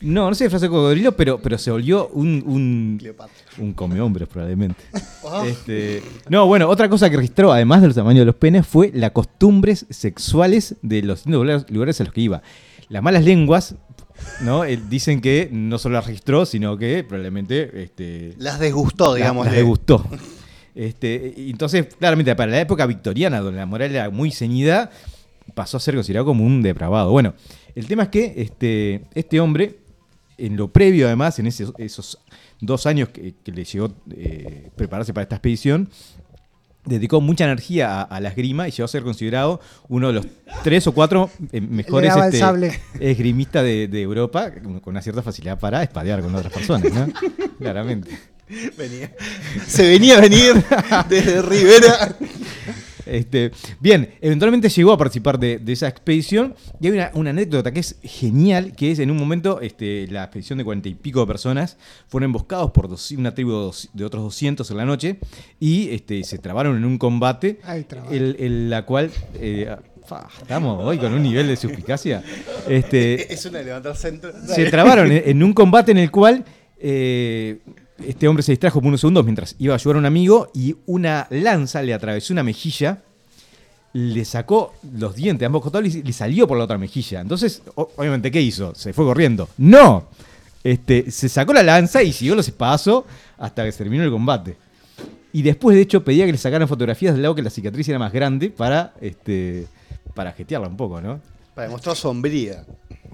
[0.01, 3.33] No, no se disfrazó de cocodrilo, pero, pero se volvió un, un, Cleopatra.
[3.57, 4.83] un comehombres probablemente.
[5.47, 9.11] Este, no, bueno, otra cosa que registró, además del tamaño de los penes, fue las
[9.11, 12.43] costumbres sexuales de los lugares a los que iba.
[12.89, 13.75] Las malas lenguas,
[14.41, 14.63] ¿no?
[14.65, 19.45] Eh, dicen que no solo las registró, sino que probablemente este, Las desgustó, digamos.
[19.45, 20.05] las de- degustó.
[20.77, 24.91] Este, entonces, claramente, para la época victoriana, donde la moral era muy ceñida,
[25.53, 27.11] pasó a ser considerado como un depravado.
[27.11, 27.33] Bueno,
[27.75, 29.79] el tema es que este, este hombre,
[30.37, 32.17] en lo previo además, en ese- esos
[32.59, 35.87] dos años que, que le llegó eh, prepararse para esta expedición,
[36.85, 40.27] dedicó mucha energía a, a la esgrima y llegó a ser considerado uno de los
[40.63, 45.83] tres o cuatro eh, mejores este, esgrimistas de, de Europa, con una cierta facilidad para
[45.83, 47.07] espadear con otras personas, ¿no?
[47.59, 48.17] Claramente.
[48.77, 49.11] Venía.
[49.65, 50.63] Se venía a venir
[51.09, 52.15] desde Rivera.
[53.05, 57.71] Este, bien, eventualmente llegó a participar de, de esa expedición y hay una, una anécdota
[57.71, 61.19] que es genial, que es en un momento este, la expedición de cuarenta y pico
[61.21, 64.85] de personas fueron emboscados por dos- una tribu de, dos- de otros 200 en la
[64.85, 65.19] noche
[65.59, 67.59] y este, se trabaron en un combate,
[68.11, 69.11] el, el- la cual...
[69.35, 69.75] eh,
[70.39, 72.23] estamos hoy con un nivel de suspicacia.
[72.69, 74.31] Este, Es una de levantar centro.
[74.45, 76.45] se trabaron en, en un combate en el cual
[76.77, 77.57] eh,
[78.03, 80.75] este hombre se distrajo por unos segundos mientras iba a ayudar a un amigo y
[80.85, 83.01] una lanza le atravesó una mejilla,
[83.93, 87.21] le sacó los dientes ambos costados y le salió por la otra mejilla.
[87.21, 88.75] Entonces, obviamente, ¿qué hizo?
[88.75, 89.47] Se fue corriendo.
[89.57, 90.09] ¡No!
[90.63, 93.05] Este, se sacó la lanza y siguió los espadazos
[93.37, 94.57] hasta que se terminó el combate.
[95.31, 97.99] Y después, de hecho, pedía que le sacaran fotografías del lado que la cicatriz era
[97.99, 99.67] más grande para, este,
[100.13, 101.21] para jetearla un poco, ¿no?
[101.53, 102.65] Para demostrar sombría.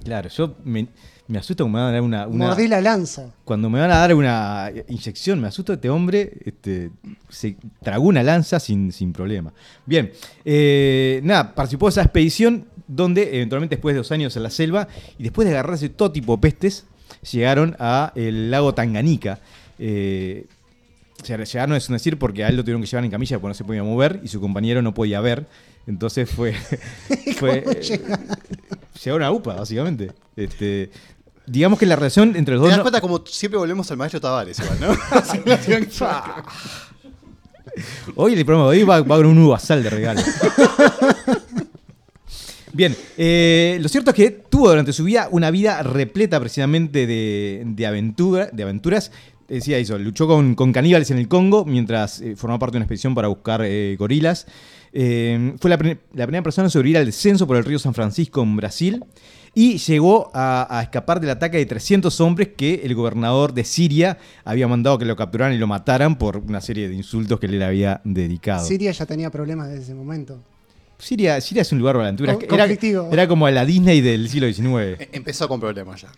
[0.03, 0.87] Claro, yo me,
[1.31, 3.31] me asusto cuando me van a dar una, una- Mordí la lanza.
[3.45, 6.91] cuando me van a dar una inyección, me asusto este hombre, este,
[7.29, 9.53] se tragó una lanza sin, sin problema.
[9.85, 10.11] Bien,
[10.45, 14.87] eh, nada, participó de esa expedición donde eventualmente después de dos años en la selva
[15.17, 16.85] y después de agarrarse todo tipo de pestes,
[17.31, 19.39] llegaron a el lago Tanganica.
[19.79, 20.45] Eh,
[21.25, 23.63] llegaron es decir porque a él lo tuvieron que llevar en camilla porque no se
[23.63, 25.45] podía mover y su compañero no podía ver.
[25.87, 26.53] Entonces fue.
[27.37, 28.27] fue ¿Cómo eh, llegaron?
[29.03, 30.11] llegaron a UPA, básicamente.
[30.35, 30.89] Este,
[31.51, 32.69] digamos que la relación entre los Te dos.
[32.69, 34.87] das no- cuenta como siempre volvemos al maestro Tavares, igual, ¿no?
[35.65, 35.87] Que-
[38.15, 40.21] Hoy el programa de hoy va, va con un uvasal de regalo.
[42.73, 47.63] Bien, eh, lo cierto es que tuvo durante su vida una vida repleta precisamente de,
[47.65, 49.11] de aventura, de aventuras.
[49.47, 52.85] Decía eso, luchó con, con caníbales en el Congo mientras eh, formaba parte de una
[52.85, 54.47] expedición para buscar eh, gorilas.
[54.93, 57.93] Eh, fue la, pri- la primera persona en sobrevivir al descenso por el río San
[57.93, 59.03] Francisco en Brasil
[59.53, 64.17] y llegó a, a escapar del ataque de 300 hombres que el gobernador de Siria
[64.45, 67.59] había mandado que lo capturaran y lo mataran por una serie de insultos que él
[67.59, 68.65] le había dedicado.
[68.65, 70.41] Siria ya tenía problemas desde ese momento.
[70.97, 72.37] Siria, Siria es un lugar de aventuras.
[72.53, 72.65] Era,
[73.11, 74.99] era como la Disney del siglo XIX.
[75.01, 76.09] E- Empezó con problemas ya.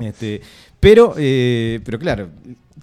[0.00, 0.40] Este,
[0.78, 2.30] pero, eh, pero claro,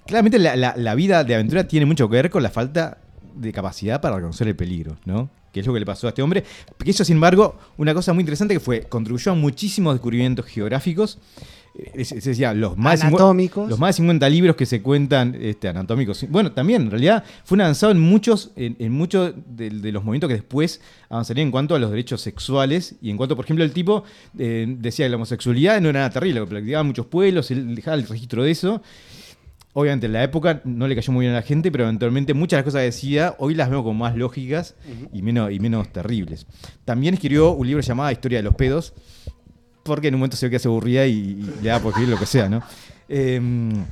[0.06, 2.98] claramente la, la- la vida de aventura tiene mucho que ver con la falta
[3.34, 5.30] de capacidad para reconocer el peligro, ¿no?
[5.56, 6.44] Que es lo que le pasó a este hombre.
[6.84, 11.18] Que eso, sin embargo, una cosa muy interesante que fue, contribuyó a muchísimos descubrimientos geográficos.
[11.74, 13.70] Eh, Es, es decir, los más, Anatómicos.
[13.70, 16.26] los más de 50 libros que se cuentan este, anatómicos.
[16.28, 20.04] Bueno, también, en realidad, fue un avanzado en muchos, en, en muchos de, de los
[20.04, 23.64] movimientos que después avanzarían en cuanto a los derechos sexuales y en cuanto, por ejemplo,
[23.64, 24.04] el tipo
[24.38, 27.96] eh, decía que la homosexualidad no era nada terrible, lo practicaban muchos pueblos, él dejaba
[27.96, 28.82] el registro de eso.
[29.78, 32.52] Obviamente en la época no le cayó muy bien a la gente, pero eventualmente muchas
[32.56, 34.74] de las cosas que decía hoy las veo como más lógicas
[35.12, 36.46] y, menos, y menos terribles.
[36.86, 38.94] También escribió un libro llamado Historia de los pedos,
[39.82, 42.08] porque en un momento se ve que se aburría y, y le daba por escribir
[42.14, 42.62] lo que sea, ¿no?
[43.06, 43.84] Em,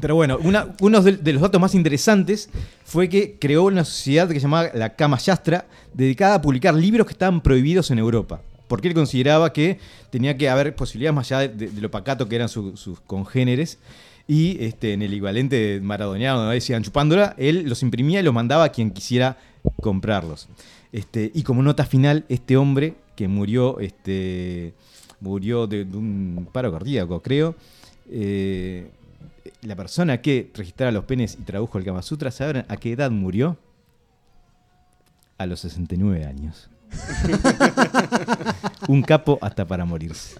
[0.00, 2.50] pero bueno, una- uno de, de los datos más interesantes
[2.84, 7.06] fue que creó una sociedad que se llamaba la Kama Yastra, dedicada a publicar libros
[7.06, 8.42] que estaban prohibidos en Europa.
[8.68, 9.78] Porque él consideraba que
[10.10, 13.00] tenía que haber posibilidades más allá de, de- de lo pacato que eran su- sus
[13.00, 13.78] congéneres.
[14.28, 18.64] Y este, en el equivalente maradoniano, donde decían chupándola, él los imprimía y los mandaba
[18.64, 19.38] a quien quisiera
[19.80, 20.48] comprarlos.
[20.92, 24.74] Este, y como nota final, este hombre que murió, este,
[25.20, 27.54] murió de, un paro cardíaco, creo,
[28.10, 28.90] eh,
[29.62, 33.10] la persona que registraba los penes y tradujo el Kama Sutra, ¿saben a qué edad
[33.10, 33.56] murió?
[35.38, 36.70] A los 69 años.
[38.88, 40.38] Un capo hasta para morirse.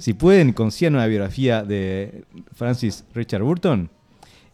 [0.00, 3.90] Si pueden, consigan una biografía de Francis Richard Burton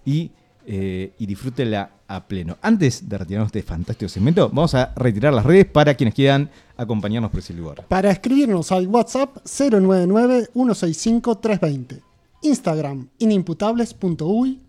[0.04, 0.32] y,
[0.66, 2.58] eh, disfrútenla a pleno.
[2.60, 6.50] Antes de retirarnos de este fantástico segmento, vamos a retirar las redes para quienes quieran
[6.76, 7.86] acompañarnos por ese lugar.
[7.86, 12.00] Para escribirnos al WhatsApp 099-165-320.
[12.42, 14.60] Instagram inimputables.uy.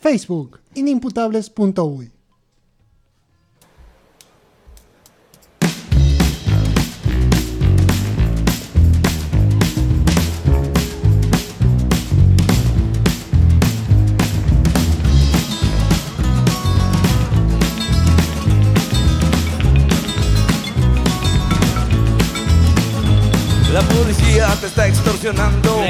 [0.00, 2.17] Facebook inimputables.uy.
[23.78, 23.84] La
[24.38, 25.82] policía te está extorsionando,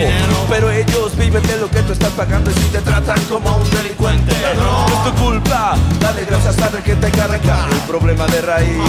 [0.48, 3.70] pero ellos viven de lo que tú estás pagando y si te tratan como un
[3.70, 5.76] delincuente, no es tu culpa.
[6.00, 8.82] Dale gracias a que te arrancar el problema de raíz.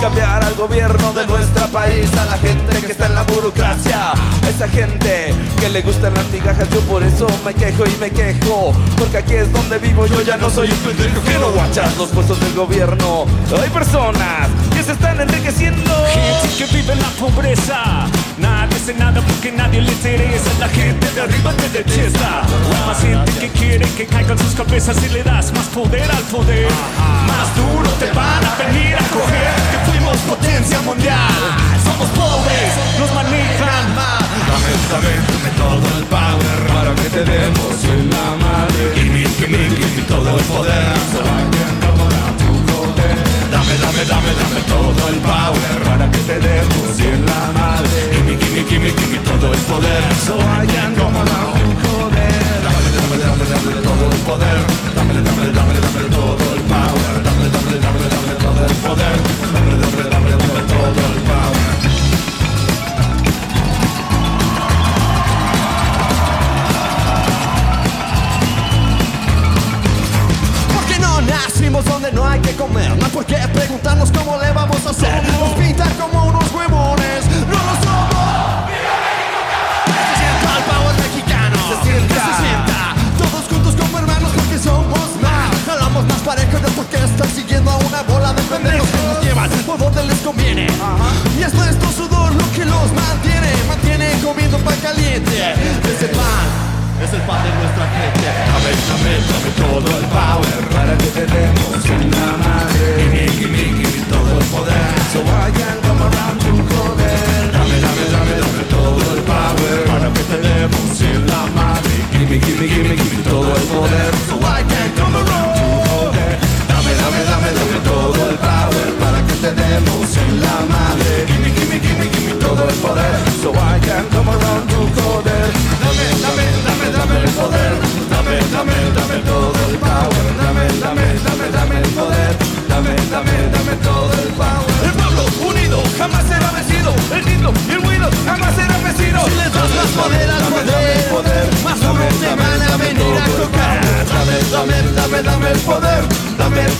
[0.00, 4.12] Cambiar al gobierno de nuestro país, a la gente que está en la burocracia,
[4.48, 6.68] esa gente que le gustan las migajas.
[6.70, 10.06] Yo por eso me quejo y me quejo, porque aquí es donde vivo.
[10.06, 13.26] Yo ya no soy un pendejo que no guachas los puestos del gobierno.
[13.60, 15.92] Hay personas que se están enriqueciendo.
[16.14, 18.06] Gente que vive en la pobreza.
[18.38, 20.50] Nadie hace nada porque nadie le interesa.
[20.58, 22.42] La gente de arriba te detesta.
[22.42, 26.22] Hay más gente que quiere que caigan sus cabezas y le das más poder al
[26.24, 26.68] poder.
[27.26, 29.52] Más duro te van a venir a coger.
[29.70, 31.69] Que fuimos potencia mundial.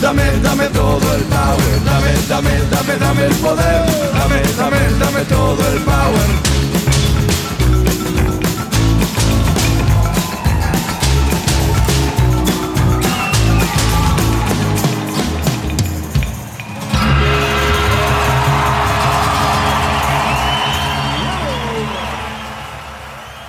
[0.01, 1.83] Dame, dame, todo el power.
[1.85, 3.85] Dame, dame, dame, dame el poder.
[4.13, 6.29] Dame, dame, dame todo el power.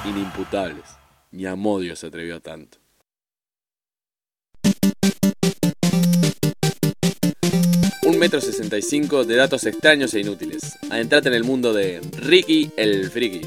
[0.05, 0.99] Inimputables.
[1.31, 2.82] Ni Amodio se atrevió a tanto.
[8.23, 10.79] Metro sesenta y cinco de datos extraños e inútiles.
[10.91, 13.41] Adentrate en el mundo de Ricky el Friki.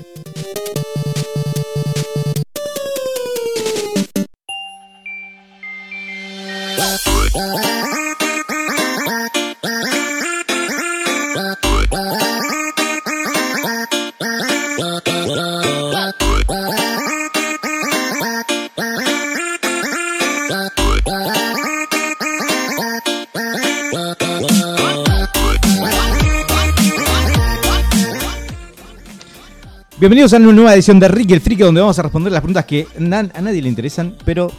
[30.05, 32.65] Bienvenidos a una nueva edición de Ricky el Friki, donde vamos a responder las preguntas
[32.65, 32.99] que a
[33.41, 34.51] nadie le interesan, pero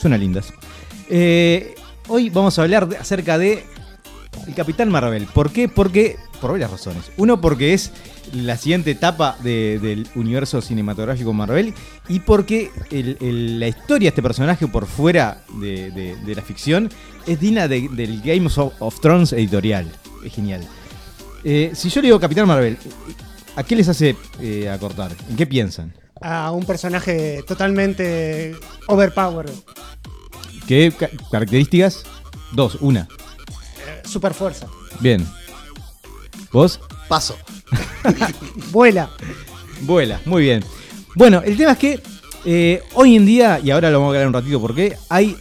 [0.00, 0.50] suenan lindas.
[1.10, 1.74] Eh,
[2.08, 3.64] hoy vamos a hablar acerca de
[4.46, 5.26] el Capitán Marvel.
[5.26, 5.68] ¿Por qué?
[5.68, 7.10] Porque, por varias razones.
[7.18, 7.92] Uno, porque es
[8.32, 11.74] la siguiente etapa de- del universo cinematográfico Marvel
[12.08, 12.70] y porque
[13.20, 16.88] la historia de este personaje por fuera de, la ficción
[17.26, 19.86] es digna de- del Game of, of Thrones editorial.
[20.24, 20.62] Es genial.
[21.44, 22.78] Eh, si yo le digo Capitán Marvel,
[23.56, 25.12] ¿a qué les hace eh, acortar?
[25.28, 25.92] ¿En qué piensan?
[26.20, 28.56] A un personaje totalmente
[28.88, 29.50] overpowered.
[30.66, 32.04] ¿Qué ca- características?
[32.52, 33.06] Dos, una.
[34.04, 34.66] Super fuerza.
[35.00, 35.26] Bien.
[36.52, 36.80] ¿Vos?
[37.08, 37.36] Paso.
[38.72, 39.10] Vuela.
[39.82, 40.64] Vuela, muy bien.
[41.16, 42.00] Bueno, el tema es que
[42.44, 45.36] eh, hoy en día, y ahora lo vamos a hablar un ratito porque hay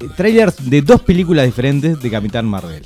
[0.00, 2.82] eh, trailers de dos películas diferentes de Capitán Marvel.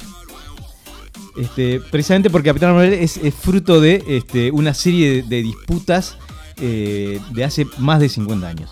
[1.37, 6.16] Este, precisamente porque Capitán Marvel es, fruto de este, una serie de, disputas
[6.61, 8.70] eh, de hace más de 50 años.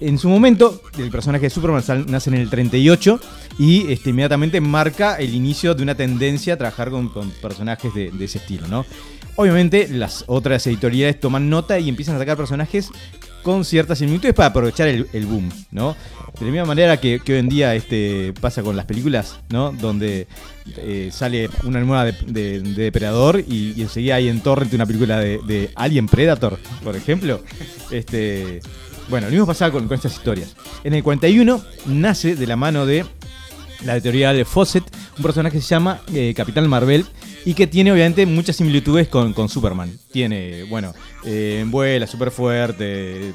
[0.00, 3.20] En su momento, el personaje de Superman nace en el 38
[3.58, 7.10] y este, inmediatamente marca el inicio de una tendencia a trabajar con,
[7.42, 8.86] personajes de, ese estilo.
[9.36, 12.90] Obviamente, las otras editoriales toman nota y empiezan a sacar personajes
[13.42, 15.96] con ciertas similitudes para aprovechar el, boom, ¿no?
[16.38, 19.72] De la misma manera que, hoy en día este, pasa con las películas, ¿no?
[19.72, 20.26] Donde
[20.76, 25.18] eh, sale una nueva de, de- de Depredador y, enseguida hay en Torrent una película
[25.18, 27.40] de, de Alien Predator, por ejemplo.
[27.90, 28.60] Este,
[29.08, 30.54] bueno, lo mismo pasaba con, estas historias.
[30.84, 33.04] En el 41 nace de la mano de
[33.84, 34.84] la editorial de Fawcett,
[35.16, 37.04] un personaje que se llama eh, Capitán Marvel
[37.44, 39.92] y que tiene obviamente muchas similitudes con, con Superman.
[40.12, 40.92] Tiene, bueno,
[41.24, 43.34] eh, vuela, súper fuerte.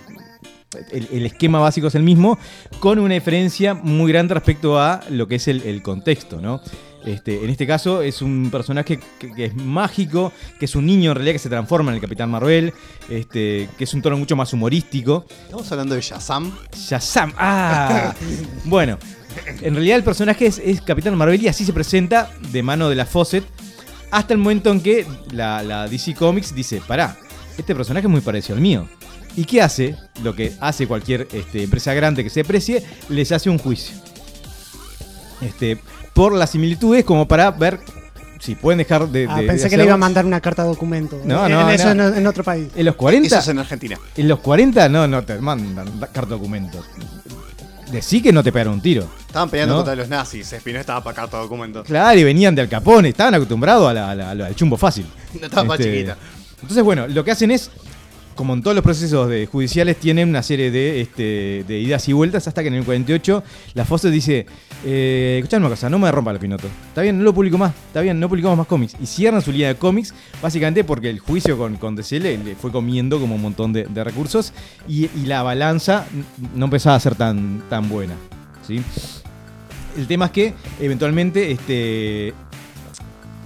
[0.92, 2.38] El, el esquema básico es el mismo,
[2.80, 6.62] con una diferencia muy grande respecto a lo que es el, el contexto, ¿no?
[7.06, 11.12] Este, en este caso es un personaje que, que es mágico, que es un niño
[11.12, 12.74] en realidad que se transforma en el Capitán Marvel,
[13.10, 15.26] este, que es un tono mucho más humorístico.
[15.44, 16.52] Estamos hablando de Shazam.
[16.74, 17.32] Shazam.
[17.38, 18.16] Ah.
[18.66, 18.98] bueno,
[19.62, 22.96] en realidad el personaje es, es Capitán Marvel y así se presenta de mano de
[22.96, 23.46] la Fawcett
[24.18, 27.18] hasta el momento en que la, la DC Comics dice, pará,
[27.58, 28.88] este personaje es muy parecido al mío.
[29.36, 29.96] ¿Y qué hace?
[30.24, 33.96] Lo que hace cualquier este, empresa grande que se precie, les hace un juicio.
[35.42, 35.78] Este,
[36.14, 37.80] por las similitudes como para ver
[38.40, 39.28] si pueden dejar de...
[39.30, 41.20] Ah, de- de pensé que le iba a mandar una carta documento.
[41.26, 42.08] No, En- no, en eso no.
[42.10, 42.68] En, en otro país.
[42.76, 43.28] En los 40...
[43.28, 43.98] Eso es en Argentina.
[44.16, 46.86] En los 40 no, no te mandan da- carta documentos.
[47.92, 49.08] Decí que no te pegaron un tiro.
[49.28, 49.80] Estaban peleando ¿No?
[49.80, 50.52] contra los nazis.
[50.52, 51.84] Espino estaba para carta documento.
[51.84, 55.06] Claro, y venían de Al Capone, estaban acostumbrados a la- a al chumbo fácil.
[55.40, 56.18] No estaba Este, chiquita.
[56.62, 57.70] Entonces, bueno, lo que hacen es,
[58.36, 62.14] como en todos los procesos de judiciales, tienen una serie de, este, de idas y
[62.14, 64.46] vueltas hasta que en el 48 la Fosse dice,
[64.86, 66.68] eh, escuchame una cosa, no me rompa el pinoto.
[66.90, 68.96] Está bien, no lo publico más, está bien, no publicamos más cómics.
[69.02, 72.72] Y cierran su línea de cómics, básicamente porque el juicio con, con DC le, fue
[72.72, 74.54] comiendo como un montón de, recursos
[74.88, 76.06] y, la balanza
[76.54, 78.14] no empezaba a ser tan, tan buena.
[78.68, 78.84] ¿sí?
[79.98, 82.34] El tema es que eventualmente este,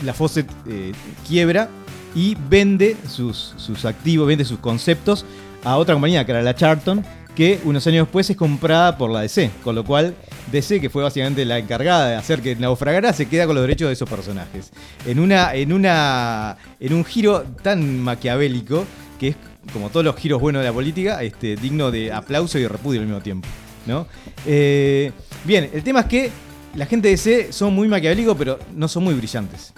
[0.03, 0.91] la Fawcett eh,
[1.27, 1.69] quiebra
[2.16, 5.26] y vende sus, sus activos, vende sus conceptos
[5.64, 7.03] a otra compañía, que era la Charlton,
[7.36, 9.51] que unos años después es comprada por la DC.
[9.64, 10.16] Con lo cual,
[10.51, 13.88] DC, que fue básicamente la encargada de hacer que naufragara, se queda con los derechos
[13.88, 14.72] de esos personajes.
[15.05, 18.86] En, una, en, una, en un giro tan maquiavélico
[19.20, 19.36] que es,
[19.74, 23.07] como todos los giros buenos de la política, este, digno de aplauso y repudio al
[23.07, 23.47] mismo tiempo.
[23.86, 24.07] ¿no?
[24.45, 25.12] Eh,
[25.45, 26.32] bien, el tema es que
[26.76, 29.74] la gente de DC son muy maquiavélicos, pero no son muy brillantes.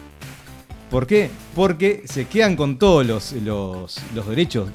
[0.92, 1.32] ¿Por qué?
[1.56, 4.70] Porque se quedan con todos los, los, los derechos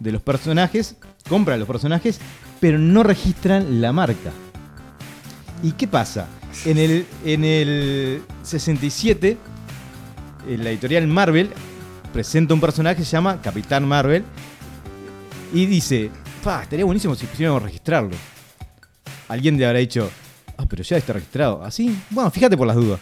[0.00, 0.96] de los personajes,
[1.28, 2.18] compran los personajes,
[2.60, 4.32] pero no registran la marca.
[5.62, 6.26] ¿Y qué pasa?
[6.64, 9.36] En el, en el 67,
[10.48, 11.50] eh, la editorial Marvel
[12.12, 14.24] presenta un personaje que se llama Capitán Marvel
[15.52, 16.10] y dice,
[16.42, 18.16] pa, estaría buenísimo si pusiéramos registrarlo.
[19.28, 20.10] Alguien le habrá dicho,
[20.56, 21.62] ah, pero ya está registrado.
[21.62, 21.96] ¿Así?
[22.10, 22.98] Bueno, fíjate por las dudas.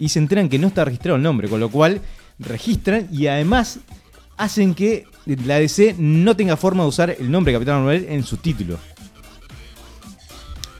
[0.00, 2.00] Y se enteran que no está registrado el nombre, con lo cual
[2.40, 3.78] registran y además
[4.36, 8.38] hacen que la DC no tenga forma de usar el nombre Capitán Marvel en su
[8.38, 8.78] título.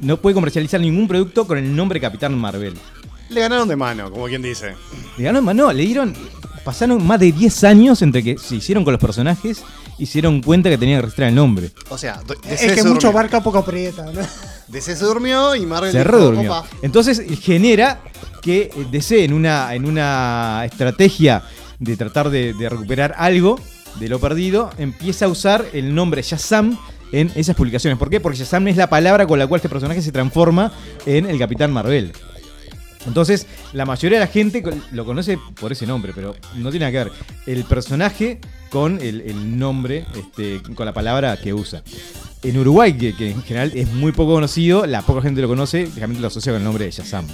[0.01, 2.75] No puede comercializar ningún producto con el nombre Capitán Marvel.
[3.31, 4.75] Le ganaron de mano, como quien dice.
[5.17, 6.15] Le ganó, no, le dieron.
[6.65, 9.63] Pasaron más de 10 años entre que se hicieron con los personajes
[9.99, 11.71] y se dieron cuenta que tenían que registrar el nombre.
[11.89, 13.13] O sea, DC Es que se mucho durmió.
[13.13, 14.05] barca, poco aprieta.
[14.13, 14.21] ¿no?
[14.69, 16.51] DC se durmió y Marvel Se dijo, redurmió.
[16.59, 16.69] "Opa".
[16.83, 18.01] Entonces genera
[18.43, 21.43] que eh, DC en una, en una estrategia
[21.79, 23.59] de tratar de, de recuperar algo
[23.99, 26.79] de lo perdido, empieza a usar el nombre Shazam
[27.13, 27.99] en esas publicaciones.
[27.99, 28.21] ¿Por qué?
[28.21, 30.73] Porque Shazam es la palabra con la cual este personaje se transforma
[31.07, 32.13] en el Capitán Marvel.
[33.07, 36.93] Entonces, la mayoría de la gente lo conoce por ese nombre, pero no tiene nada
[36.93, 37.13] que ver
[37.47, 38.41] el personaje
[38.71, 41.83] con el, el nombre, este, con la palabra que usa.
[42.43, 45.89] En Uruguay, que, que en general es muy poco conocido, la poca gente lo conoce,
[45.97, 47.27] realmente lo asocia con el nombre de Shazam.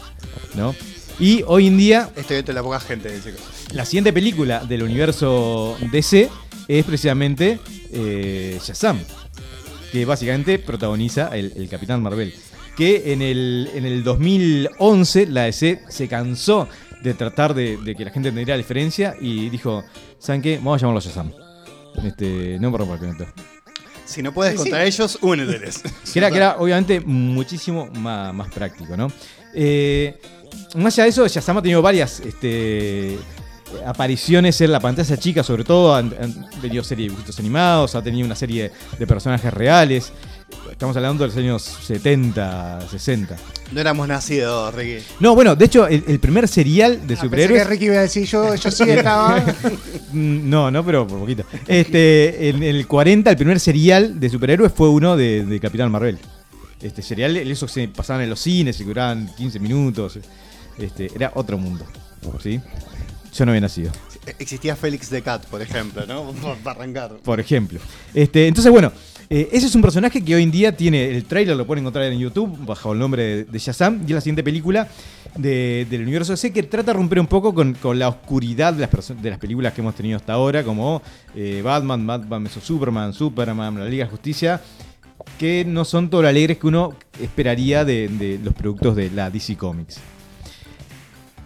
[0.55, 0.75] ¿no?
[1.19, 3.35] Y hoy en día, Estoy entre la poca gente, dice
[3.73, 6.29] la siguiente película del universo DC
[6.69, 7.59] es precisamente
[7.93, 8.99] eh, Shazam,
[9.93, 12.35] que básicamente protagoniza el, el Capitán Marvel.
[12.77, 16.69] Que en el, en el 2011 la DC se cansó
[17.03, 19.83] de tratar de, de que la gente entendiera la diferencia y dijo,
[20.19, 20.59] ¿saben qué?
[20.59, 21.33] Vamos a llamarlo Shazam.
[22.05, 23.29] Este, no me rompa el conector.
[24.05, 25.83] Si no puedes Sí, contra ellos, úneteles.
[26.13, 29.11] Que era, que era obviamente muchísimo más, más práctico, ¿no?
[29.55, 30.19] Eh,
[30.77, 33.19] más allá de eso, Shazam ha tenido varias este,
[33.85, 35.95] apariciones en la pantalla chica, sobre todo.
[35.95, 40.13] Han, han tenido serie de dibujitos animados, ha tenido una serie de personajes reales.
[40.71, 43.37] Estamos hablando de los años 70, 60.
[43.73, 45.05] No éramos nacidos, Ricky.
[45.21, 47.67] No, bueno, de hecho, el, el primer serial de Ah, pensé que superhéroes.
[47.67, 49.45] Ricky iba a decir yo, yo sí estaba.
[50.13, 51.45] Mm, No, no, pero por poquito.
[51.67, 56.19] Este, en el 40, el primer serial de superhéroes fue uno de, de Capitán Marvel.
[56.81, 60.19] Este serial, esos se pasaban en los cines, se duraban 15 minutos.
[60.79, 61.85] Este, era otro mundo.
[62.43, 62.61] ¿Sí?
[63.35, 63.93] Yo no había nacido,
[64.39, 66.33] Existía Félix the Cat, por ejemplo, ¿no?
[66.65, 67.17] Para arrancar.
[67.23, 67.79] por ejemplo.
[68.15, 68.93] Este, entonces, bueno,
[69.29, 72.05] eh, ese es un personaje que hoy en día tiene el trailer, lo pueden encontrar
[72.13, 74.89] en YouTube, bajo el nombre de, de Shazam, y es la siguiente película
[75.37, 78.81] de- del universo DC que trata de romper un poco con, con la oscuridad de
[78.81, 81.03] las, perso- de las películas que hemos tenido hasta ahora, como
[81.35, 84.61] eh, Batman, Batman Superman, Superman, la Liga de Justicia,
[85.39, 89.29] que no son todo lo alegres que uno esperaría de, de los productos de la
[89.31, 89.99] DC Comics.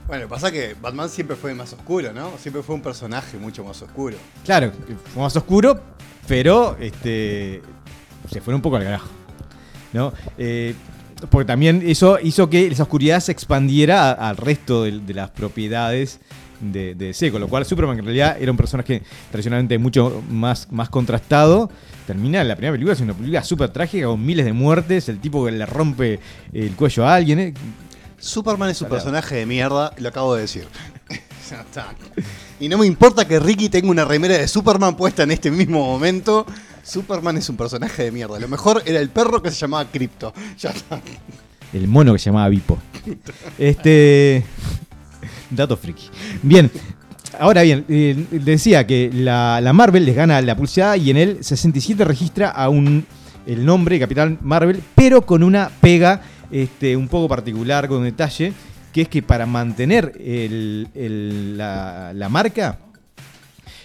[0.06, 2.32] Bueno, pasa que Batman siempre fue más oscuro, ¿no?
[2.36, 4.16] Siempre fue un personaje mucho más oscuro.
[4.44, 4.72] Claro,
[5.14, 5.80] fue más oscuro,
[6.30, 7.60] pero este
[8.30, 9.08] se fue un poco al carajo.
[9.92, 10.12] ¿no?
[10.38, 10.76] Eh,
[11.28, 16.20] porque también eso hizo que esa oscuridad se expandiera al resto de, de las propiedades
[16.60, 19.02] de, de con lo cual Superman que en realidad era un personaje
[19.32, 21.68] tradicionalmente mucho más, más contrastado.
[22.06, 25.44] Termina la primera película, es una película súper trágica con miles de muertes, el tipo
[25.44, 26.20] que le rompe
[26.52, 27.40] el cuello a alguien.
[27.40, 27.54] ¿eh?
[28.18, 28.96] Superman es un Salado.
[29.02, 30.68] personaje de mierda, lo acabo de decir.
[32.59, 35.84] Y no me importa que Ricky tenga una remera de Superman puesta en este mismo
[35.84, 36.46] momento.
[36.82, 38.38] Superman es un personaje de mierda.
[38.38, 40.32] Lo mejor era el perro que se llamaba Crypto.
[41.72, 42.78] El mono que se llamaba Vipo.
[43.59, 44.44] Este.
[45.51, 46.09] Dato friki.
[46.42, 46.70] Bien.
[47.38, 52.05] Ahora bien, eh, decía que la, Marvel les gana la pulsada y en el 67
[52.05, 53.07] registra a un
[53.46, 58.53] el nombre Capitán Marvel, pero con una pega este, un poco particular, con detalle,
[58.93, 60.14] que es que para mantener
[60.95, 62.78] la marca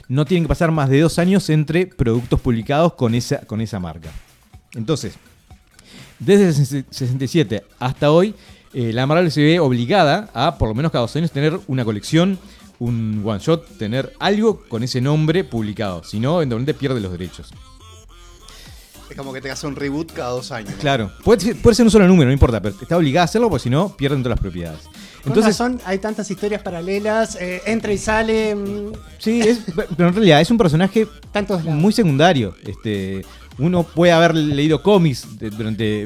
[0.08, 3.80] no tienen que pasar más de dos años entre productos publicados con esa, con esa
[3.80, 4.10] marca.
[4.74, 5.16] Entonces,
[6.20, 8.36] desde el 67 hasta hoy,
[8.74, 11.86] eh, la Marvel se ve obligada a, por lo menos cada dos años, tener una
[11.86, 12.38] colección,
[12.80, 16.04] un one shot, tener algo con ese nombre publicado.
[16.04, 17.52] Si no, eventualmente pierde los derechos.
[19.10, 20.72] Es como que te hace un reboot cada dos años.
[20.72, 20.78] ¿no?
[20.78, 23.50] Claro, puede, ser- puede ser un solo número, no importa, pero está obligada a hacerlo
[23.50, 24.82] porque si no, pierden todas las propiedades.
[25.26, 29.60] Entonces, razón, hay tantas historias paralelas, eh, entra y sale, mm, sí, es-
[29.98, 32.56] pero en realidad es un personaje tantos muy secundario.
[32.66, 33.26] Este,
[33.58, 36.04] uno puede haber leído cómics de- durante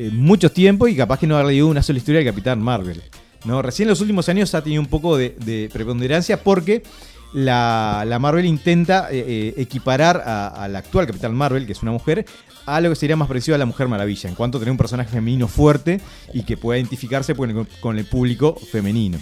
[0.00, 3.02] eh, mucho tiempo y capaz que no haber leído una sola historia del Capitán Marvel.
[3.44, 3.62] ¿no?
[3.62, 6.82] Recién en los últimos años ha tenido un poco de, de preponderancia porque
[7.32, 11.82] la, la Marvel intenta eh, eh, equiparar a, a la actual Capitán Marvel, que es
[11.82, 12.24] una mujer,
[12.66, 14.78] a lo que sería más parecido a la Mujer Maravilla, en cuanto a tener un
[14.78, 16.00] personaje femenino fuerte
[16.34, 19.18] y que pueda identificarse con, con el público femenino.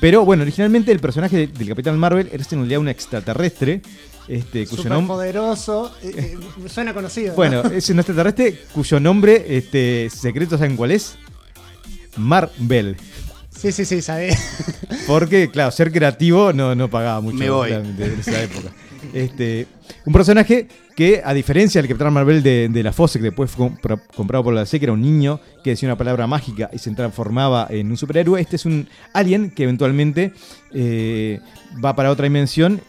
[0.00, 3.82] Pero bueno, originalmente el personaje de- del Capitán Marvel era en realidad un extraterrestre,
[4.28, 5.08] este, cuyo nombre...
[5.14, 5.92] poderoso.
[6.04, 7.30] eh, eh, suena conocido.
[7.30, 7.34] ¿no?
[7.36, 11.16] Bueno, es un extraterrestre cuyo nombre este, secreto, ¿saben cuál es?
[12.16, 12.96] Marvel.
[13.62, 14.36] Sí, sí, sí, sabés.
[15.06, 17.70] Porque, claro, ser creativo no, no pagaba mucho Me voy.
[17.72, 18.70] en esa época.
[19.14, 19.66] Este,
[20.04, 23.68] un personaje que, a diferencia del Capitán Marvel de, de la Fosse, que después fue
[23.68, 26.78] compra- comprado por la C, que era un niño que decía una palabra mágica y
[26.78, 30.32] se transformaba en un superhéroe, este es un alien que eventualmente
[30.72, 31.40] eh,
[31.84, 32.80] va para otra dimensión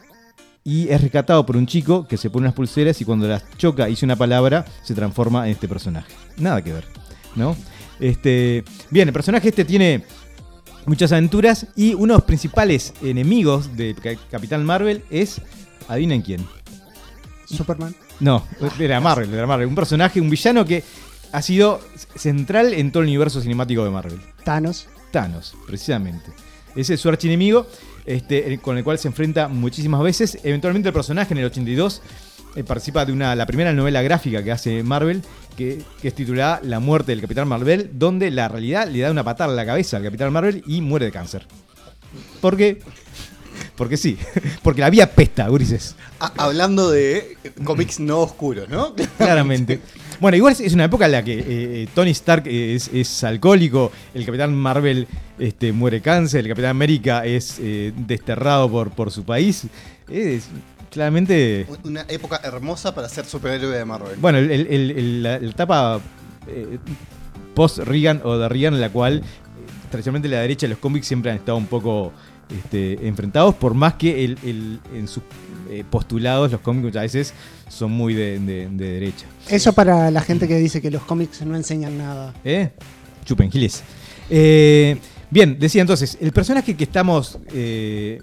[0.63, 3.88] y es rescatado por un chico que se pone unas pulseras y cuando las choca
[3.88, 6.13] y dice una palabra se transforma en este personaje.
[6.38, 6.86] Nada que ver,
[7.36, 7.55] ¿no?
[7.99, 10.03] Este, bien, el personaje este tiene
[10.86, 15.41] muchas aventuras y uno de los principales enemigos de Ca- Capitán Marvel es,
[15.88, 16.45] adivinen quién.
[17.45, 17.95] Superman.
[18.19, 18.45] No,
[18.79, 20.84] era Marvel, era Marvel, un personaje, un villano que
[21.31, 21.81] ha sido
[22.15, 24.19] central en todo el universo cinemático de Marvel.
[24.43, 24.88] Thanos.
[25.11, 26.31] Thanos, precisamente.
[26.75, 27.67] Ese es su archienemigo,
[28.05, 30.39] este, con el cual se enfrenta muchísimas veces.
[30.43, 32.01] Eventualmente el personaje en el 82
[32.55, 35.21] eh, participa de una, la primera novela gráfica que hace Marvel,
[35.57, 39.23] que, que es titulada La muerte del Capitán Marvel, donde la realidad le da una
[39.23, 41.45] patada en la cabeza al Capitán Marvel y muere de cáncer.
[42.41, 42.79] ¿Por qué?
[43.75, 44.17] Porque sí,
[44.63, 45.95] porque la vía pesta, Gurises.
[46.19, 48.93] Ah, hablando de cómics no oscuros, ¿no?
[49.17, 49.79] Claramente.
[50.19, 53.91] Bueno, igual es- una época en la que eh, eh, Tony Stark es, es alcohólico,
[54.13, 55.07] el Capitán Marvel
[55.39, 59.63] este, muere cáncer, el Capitán América es eh, desterrado por, por su país.
[60.09, 60.47] Es
[60.93, 61.65] claramente.
[61.83, 64.15] Una época hermosa para ser superhéroe de Marvel.
[64.19, 65.99] Bueno, el- el- el- el- la, la etapa
[66.47, 66.77] eh,
[67.55, 69.21] post-Reagan o de Reagan, en la cual eh,
[69.89, 72.11] tradicionalmente la derecha y los cómics siempre han estado un poco
[72.49, 75.23] este, enfrentados, por más que el- el- en sus
[75.69, 77.33] eh, postulados los cómics muchas veces
[77.69, 79.25] son muy de- de- de derecha.
[79.49, 82.33] Eso para la gente que dice que los cómics no enseñan nada.
[82.43, 82.71] ¿Eh?
[83.25, 83.81] Chupen, giles.
[84.29, 84.97] Eh,
[85.31, 87.39] bien, decía entonces, el personaje que estamos.
[87.53, 88.19] eh,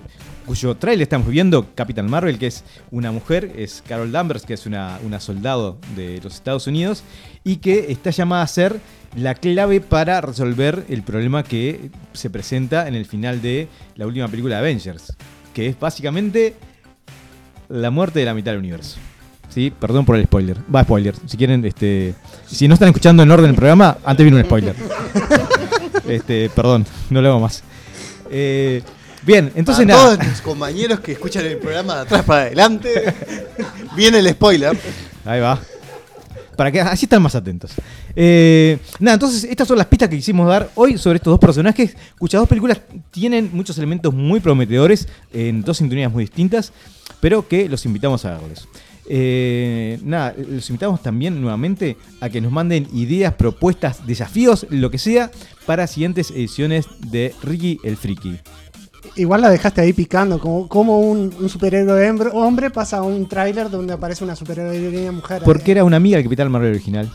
[0.51, 4.67] cuyo trailer estamos viendo, Capitán Marvel, que es una mujer, es Carol Danvers, que es
[4.67, 7.05] una, una soldado de los Estados Unidos,
[7.45, 8.81] y que está llamada a ser
[9.15, 14.27] la clave para resolver el problema que se presenta en el final de la última
[14.27, 15.17] película de Avengers,
[15.55, 16.57] que es básicamente
[17.69, 18.99] la muerte de la mitad del universo.
[19.51, 20.57] Sí, perdón por el spoiler.
[20.75, 21.15] Va, spoiler.
[21.27, 22.17] Si quieren, este.
[22.49, 24.75] Si no están escuchando en orden el programa, antes viene un spoiler.
[26.09, 27.63] Este, perdón, no lo hago más.
[28.33, 28.83] Eh,
[29.23, 30.17] bien, entonces Para nada.
[30.17, 33.15] todos mis compañeros que escuchan el programa de atrás para adelante,
[33.97, 34.77] viene el spoiler.
[35.25, 35.61] Ahí va.
[36.57, 37.73] Para que así están más atentos.
[38.15, 41.97] Eh, nada, entonces estas son las pistas que quisimos dar hoy sobre estos dos personajes,
[42.19, 46.73] cuyas dos películas tienen muchos elementos muy prometedores en dos sintonías muy distintas,
[47.21, 48.69] pero que los invitamos a verlos.
[49.13, 54.99] Eh, nada, los invitamos también nuevamente a que nos manden ideas, propuestas, desafíos, lo que
[54.99, 55.31] sea,
[55.67, 58.39] para siguientes ediciones de Ricky el Friki.
[59.17, 63.29] Igual la dejaste ahí picando, como, como un, un superhéroe hembro- hombre pasa a un
[63.29, 65.43] tráiler donde aparece una superhéroe mujer.
[65.45, 67.11] Porque era una amiga del Capitán Marvel original.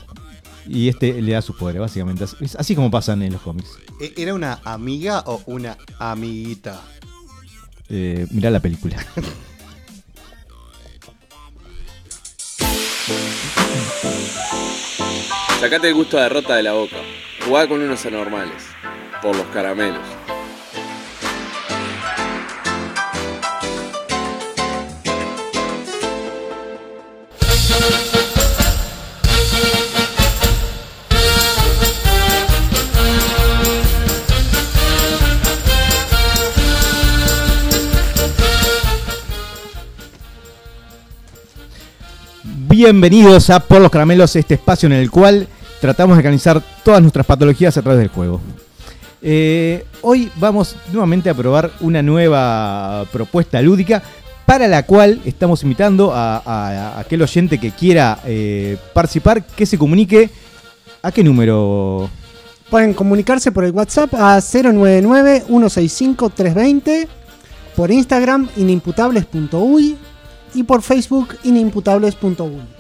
[0.67, 2.23] Y este le da sus poderes, básicamente.
[2.41, 3.69] Es así como pasan en los cómics.
[4.01, 6.81] ¿E- ¿Era una amiga o una amiguita?
[7.87, 8.97] Eh, mirá la película.
[15.59, 16.97] Sacate el gusto de derrota de la boca.
[17.45, 18.63] Jugá con unos anormales.
[19.21, 20.01] Por los caramelos.
[42.85, 45.47] Bienvenidos a Por los Caramelos, este espacio en el cual
[45.81, 48.39] tratamos de canalizar todas nuestras patologías a través del juego.
[49.23, 54.03] Eh, hoy vamos nuevamente a probar una nueva propuesta lúdica
[54.45, 60.29] para la cual estamos invitando a, aquel oyente que quiera eh, participar que se comunique
[61.01, 62.07] a qué número
[62.69, 67.07] Pueden comunicarse por el WhatsApp a 099-165-320,
[67.75, 69.97] por Instagram inimputables.uy
[70.53, 72.74] y por Facebook inimputables.uy.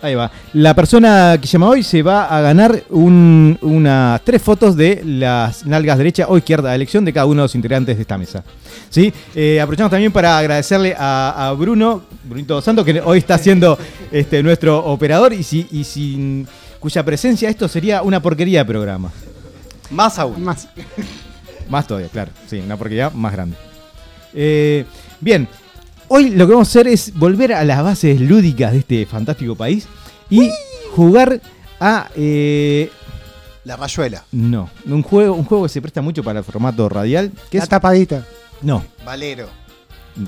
[0.00, 0.30] Ahí va.
[0.52, 5.66] La persona que llama hoy se va a ganar un- unas tres fotos de las
[5.66, 8.44] nalgas derecha o izquierda de elección de cada uno de los integrantes de esta mesa.
[8.90, 9.12] ¿Sí?
[9.34, 13.76] Eh, aprovechamos también para agradecerle a, a Bruno, Brunito Santo, que hoy está siendo
[14.12, 16.46] este, nuestro operador y, si, y sin
[16.78, 19.10] cuya presencia esto sería una porquería de programa.
[19.90, 20.44] Más aún.
[20.44, 20.68] Más.
[21.68, 22.30] Más todavía, claro.
[22.46, 23.56] Sí, una porquería más grande.
[24.32, 24.84] Eh,
[25.20, 25.48] bien,
[26.08, 29.54] hoy lo que vamos a hacer es volver a las bases lúdicas de este fantástico
[29.54, 29.86] país
[30.30, 30.50] y
[30.94, 31.40] jugar
[31.80, 32.08] a.
[32.16, 32.90] eh,
[33.64, 34.24] La rayuela.
[34.32, 37.32] no, un juego, un juego que se presta mucho para el formato radial.
[37.50, 38.24] Que La es, tapadita.
[38.62, 39.48] no, Valero.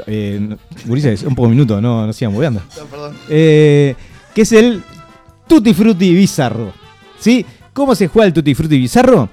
[0.07, 0.57] eh,
[0.89, 2.63] Ulises, un poco minuto, no, no sigan moviendo.
[2.79, 3.17] No, perdón.
[3.29, 3.95] Eh,
[4.35, 4.83] que es el
[5.49, 6.73] Tutti Frutti Bizarro.
[7.19, 7.45] ¿Sí?
[7.73, 9.29] ¿Cómo se juega el Tutti Frutti Bizarro?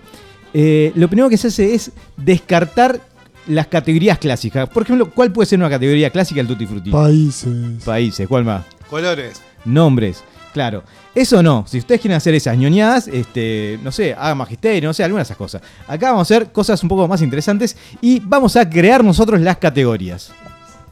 [0.53, 2.99] Eh, lo primero que se hace es descartar
[3.47, 4.69] las categorías clásicas.
[4.69, 6.91] Por ejemplo, ¿cuál puede ser una categoría clásica del Tutti Frutti?
[6.91, 7.83] Países.
[7.83, 8.65] Países, ¿cuál más?
[8.89, 9.41] Colores.
[9.65, 10.23] Nombres.
[10.53, 10.83] Claro.
[11.13, 11.65] Eso no.
[11.67, 15.31] Si ustedes quieren hacer esas ñoñadas, este, no sé, hagan magisterio, no sé, algunas de
[15.31, 15.61] esas cosas.
[15.87, 19.57] Acá vamos a hacer cosas un poco más interesantes y vamos a crear nosotros las
[19.57, 20.31] categorías.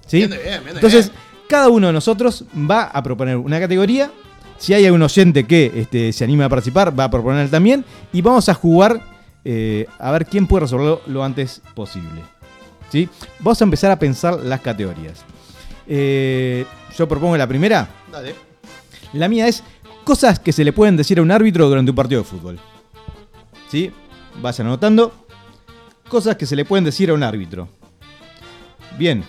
[0.08, 0.18] ¿Sí?
[0.18, 1.22] Bien, bien, bien, Entonces, bien.
[1.47, 4.12] cada uno de nosotros va a proponer una categoría.
[4.58, 7.84] Si hay algún oyente que este, se anime a participar, va a proponer también.
[8.14, 9.01] Y vamos a jugar
[9.43, 12.22] eh, a ver quién puede resolverlo lo antes posible.
[12.96, 13.10] ¿Sí?
[13.39, 15.26] Vamos a empezar a pensar las categorías.
[15.86, 16.66] Eh,
[16.98, 17.89] yo propongo la primera.
[18.10, 18.34] Dale.
[19.12, 19.64] La mía es
[20.06, 22.58] cosas que se le pueden decir a un árbitro durante un partido de fútbol.
[23.70, 23.91] ¿Sí?
[24.41, 25.12] Vayan anotando.
[26.08, 27.68] Cosas que se le pueden decir a un árbitro.
[28.98, 29.26] Bien.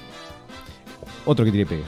[1.24, 1.82] Otro que tire pegue.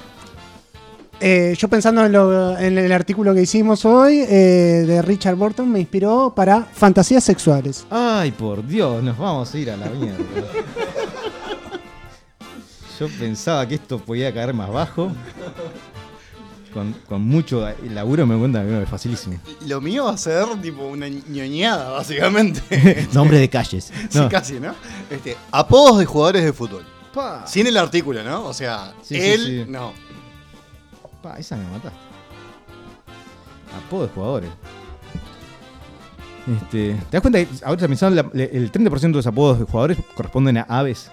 [1.20, 5.70] Eh, yo pensando en, lo- en el artículo que hicimos hoy eh, de Richard Burton
[5.70, 7.86] me inspiró para fantasías sexuales.
[7.88, 10.18] Ay, por Dios, nos vamos a ir a la mierda.
[12.98, 15.12] Yo pensaba que esto podía caer más bajo.
[16.72, 19.38] Con, con mucho laburo me cuenta que es facilísimo.
[19.66, 23.08] Lo mío va a ser tipo una ñoñada, básicamente.
[23.12, 23.90] Nombre de calles.
[24.10, 24.74] Sí, casi, ¿no?
[25.10, 26.84] Este, apodos de jugadores de fútbol.
[27.14, 28.44] Pa, Sin el artículo, ¿no?
[28.46, 29.70] O sea, Sí, él, sí.
[29.70, 29.92] no.
[31.22, 31.98] pa, esa me mataste.
[33.86, 34.50] Apodo de jugadores.
[36.62, 40.58] Este, ¿Te das cuenta que ahora pensando el 30% de los apodos de jugadores corresponden
[40.58, 41.10] a aves?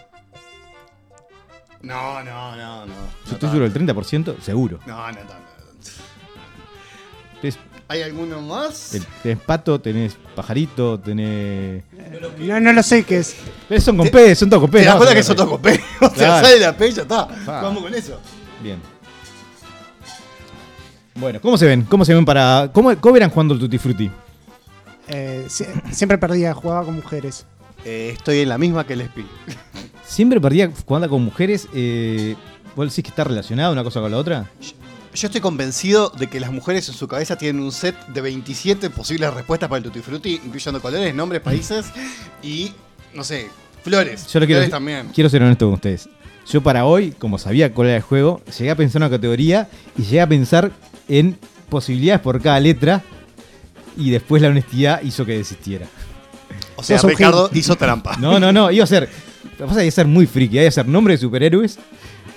[1.86, 2.94] No, no, no, no.
[3.28, 4.80] Yo estoy seguro, el 30%, seguro.
[4.86, 5.56] No, no, no, no.
[7.36, 8.90] Entonces, ¿Hay alguno más?
[8.94, 11.84] Ten- Tenés pato, tenés pajarito, tenés.
[12.40, 13.36] No, no lo sé qué es.
[13.70, 14.80] Pero son con P, son todos con P.
[14.80, 15.00] ¿Te das ¿no?
[15.02, 15.80] cuenta que son todos con P?
[16.02, 16.48] O sea, Claro.
[16.48, 17.28] sale la P y ya está.
[17.46, 18.20] Vamos con eso.
[18.64, 18.80] Bien.
[21.14, 21.84] Bueno, ¿cómo se ven?
[21.84, 22.72] ¿Cómo se ven para.
[22.74, 24.10] ¿Cómo, cómo eran jugando el Tutti Frutti?
[25.08, 27.46] Eh, sie- siempre perdía, jugaba con mujeres.
[27.86, 29.26] Eh, estoy en la misma que el Speed.
[30.06, 31.68] Siempre perdía jugando con mujeres.
[31.74, 32.36] Eh,
[32.76, 34.50] ¿Vos decís que está relacionada una cosa con la otra?
[35.14, 38.90] Yo estoy convencido de que las mujeres en su cabeza tienen un set de 27
[38.90, 41.86] posibles respuestas para el Tutti Frutti, incluyendo colores, nombres, países
[42.44, 42.74] y,
[43.14, 43.50] no sé,
[43.82, 44.28] flores.
[44.28, 45.10] Yo lo quiero, flores también.
[45.14, 46.10] quiero ser honesto con ustedes.
[46.48, 49.70] Yo para hoy, como sabía cuál era el juego, llegué a pensar en una categoría
[49.98, 50.72] y llegué a pensar
[51.08, 51.40] en
[51.70, 53.02] posibilidades por cada letra
[53.98, 55.88] y después la honestidad hizo que desistiera.
[56.76, 58.18] O sea, Ricardo hizo trampa.
[58.20, 59.10] No, no, no, iba a ser.
[59.60, 61.78] Lo que pasa es que ser muy friki, iba a ser nombre de superhéroes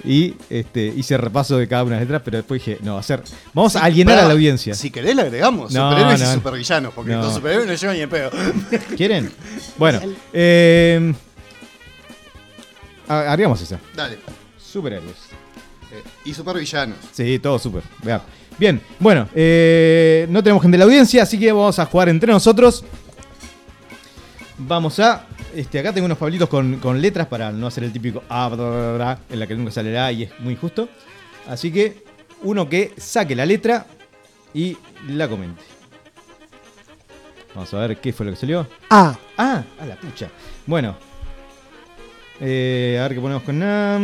[0.05, 3.01] y este, hice repaso de cada una de las letras, pero después dije, no, va
[3.01, 3.23] a ser.
[3.53, 4.75] Vamos a alienar a la audiencia.
[4.75, 6.31] Si querés le agregamos No, superhéroes no.
[6.31, 7.23] y supervillanos, porque No.
[7.23, 8.31] los superhéroes no llevan ni el pedo.
[8.97, 9.31] ¿Quieren?
[9.77, 10.01] Bueno,
[10.33, 11.13] eh,
[13.09, 13.79] agregamos esa.
[13.97, 14.19] Dale.
[14.59, 15.17] Superhéroes.
[15.93, 16.99] Eh, y supervillanos.
[17.13, 17.83] Sí, todo súper.
[18.03, 18.23] Vean.
[18.59, 22.33] Bien, bueno, eh, no tenemos gente de la audiencia, así que vamos a jugar entre
[22.33, 22.85] nosotros.
[24.59, 25.25] Vamos a.
[25.55, 28.57] Este, acá tengo unos pablitos con, con letras para no hacer el típico A, bla,
[28.57, 30.89] bla, bla, en la que nunca sale y es muy injusto.
[31.49, 32.05] Así que
[32.43, 33.87] uno que saque la letra
[34.53, 34.77] y
[35.09, 35.63] la comente.
[37.55, 38.67] Vamos a ver qué fue lo que salió.
[38.91, 40.29] Ah, Ah, a la pucha.
[40.67, 40.97] Bueno.
[42.41, 44.01] Eh, a ver qué ponemos con Nam.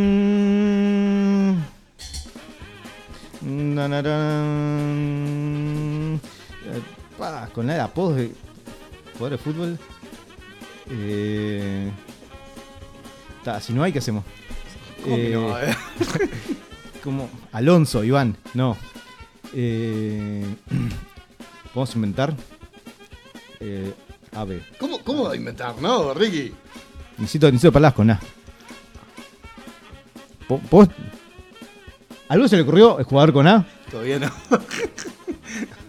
[6.67, 6.83] Eh,
[7.53, 8.31] con la de apodos de
[9.15, 9.79] jugador de fútbol.
[10.91, 11.91] Eh,
[13.43, 14.25] ta, si no hay, ¿qué hacemos?
[15.03, 15.59] ¿Cómo que no?
[15.59, 15.75] Eh,
[17.03, 18.77] como Alonso, Iván, no.
[19.55, 20.45] Eh,
[21.75, 22.35] Podemos inventar.
[23.61, 23.93] Eh,
[24.33, 24.63] a ver.
[24.79, 26.53] ¿Cómo, ¿Cómo va a inventar, no, Ricky?
[27.19, 28.21] Necesito, necesito palabras con A.
[30.71, 30.89] ¿Vos?
[30.89, 33.67] ¿A ¿Alguno se le ocurrió el jugador con A?
[33.91, 34.31] Todavía no.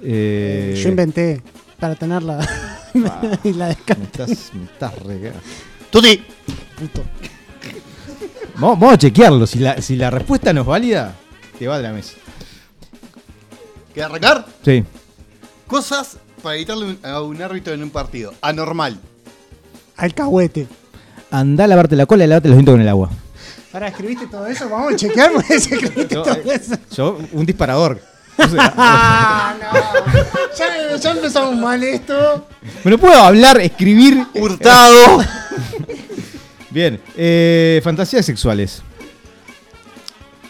[0.08, 1.42] Eh, yo inventé
[1.80, 2.48] para tenerla
[3.44, 5.34] y la Me estás, me estás re-
[5.90, 6.24] Tuti.
[6.80, 7.04] Puto.
[8.56, 9.46] Vamos, vamos a chequearlo.
[9.48, 11.14] Si la, si la respuesta no es válida,
[11.60, 12.14] te va de la mesa.
[13.94, 14.46] ¿Queda arrancar?
[14.64, 14.84] Sí.
[15.68, 18.34] Cosas para evitarle un- a un árbitro en un partido.
[18.42, 19.00] Anormal.
[19.98, 20.68] Alcahuete.
[21.32, 23.10] Anda a lavarte la cola y lavarte los dientes con el agua.
[23.74, 24.70] Ahora, ¿escribiste todo eso?
[24.70, 26.76] Vamos a chequear porque escribiste Yo, todo eh, eso.
[26.96, 28.00] yo, un disparador.
[28.38, 29.80] O sea, Ah, no.
[30.58, 32.48] Ya, ya empezamos mal esto.
[32.84, 34.26] me no puedo hablar, escribir.
[34.36, 35.24] Hurtado.
[36.70, 38.82] Bien, eh, fantasías sexuales.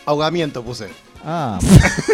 [0.05, 0.89] Ahogamiento puse.
[1.27, 1.57] Ah.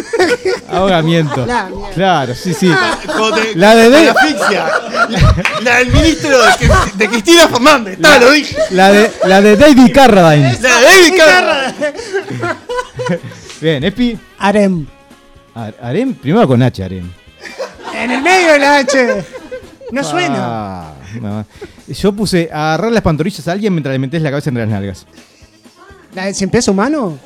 [0.70, 1.44] Ahogamiento.
[1.44, 1.90] La mierda.
[1.94, 2.66] Claro, sí, sí.
[2.70, 4.66] Te- La de con la asfixia.
[5.10, 6.38] La, la del ministro
[6.94, 7.94] de, Cristina Fernández.
[7.94, 8.56] Está, lo dije.
[8.70, 10.58] La de, la de David Carradine.
[10.60, 11.74] La de David Carra.
[13.60, 14.18] Bien, Espi.
[14.38, 14.86] Harem.
[15.54, 17.10] Ar- Arem, primero con H, Arem.
[18.02, 19.24] En el medio de la H.
[19.92, 20.36] No suena.
[20.38, 21.46] Ah, no.
[21.88, 25.06] Yo puse agarrar las pantorrillas a alguien mientras le metes la cabeza entre las nalgas.
[26.14, 27.18] ¿La cien peso humano?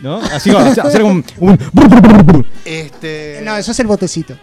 [0.00, 0.16] ¿No?
[0.16, 3.40] Así va, hacer un, un- Este.
[3.44, 4.34] No, eso es el botecito.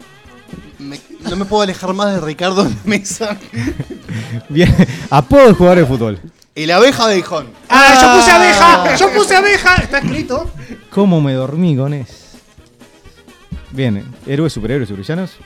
[0.78, 1.00] me-
[1.30, 3.38] no me puedo alejar más de Ricardo en la mesa.
[4.48, 4.74] Bien,
[5.10, 6.20] apodo de jugador de fútbol.
[6.56, 7.50] El abeja de Gijón.
[7.70, 8.96] ¡Ah, yo puse abeja!
[8.96, 9.76] ¡Yo puse abeja!
[9.76, 10.50] Está escrito.
[10.90, 12.14] ¿Cómo me dormí con eso?
[13.72, 15.38] Bien, héroes, superhéroes, supervillanos.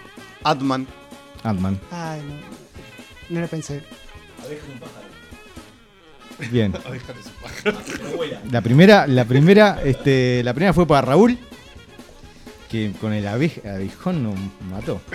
[0.43, 0.87] Atman.
[1.43, 1.79] Ant-Man.
[1.91, 3.35] Ay, no.
[3.35, 3.83] No lo pensé.
[6.51, 6.73] Bien.
[8.51, 11.37] La primera, la primera, este, la primera fue para Raúl,
[12.69, 14.33] que con el abeja, abejón no
[14.69, 15.01] mató.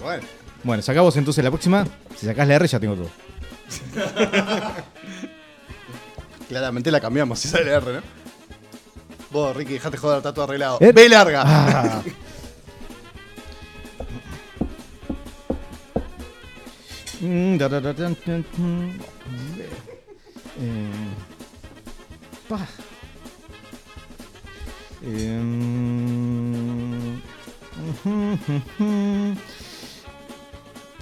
[0.00, 0.22] Bueno.
[0.64, 1.86] Bueno, sacamos entonces la próxima.
[2.16, 3.10] Si sacás la R ya tengo todo.
[6.48, 8.00] Claramente la cambiamos si sale R, ¿no?
[9.30, 10.78] Vos, Ricky, dejate joder, está todo arreglado.
[10.80, 10.92] Eh.
[10.92, 11.42] B larga.
[11.46, 12.02] Ah.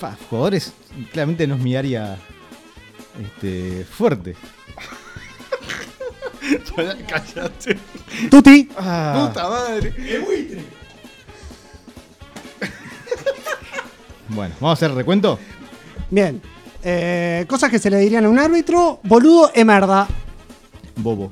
[0.00, 0.72] Pa, jugadores,
[1.12, 2.18] claramente no es mi área
[3.20, 4.36] este, fuerte.
[7.08, 7.78] Cállate.
[8.30, 8.68] Tuti.
[8.76, 9.92] Ah, Puta madre.
[14.28, 15.38] bueno, vamos a hacer recuento.
[16.10, 16.40] Bien.
[16.82, 19.00] Eh, cosas que se le dirían a un árbitro.
[19.02, 20.06] Boludo e merda.
[20.96, 21.30] Bobo.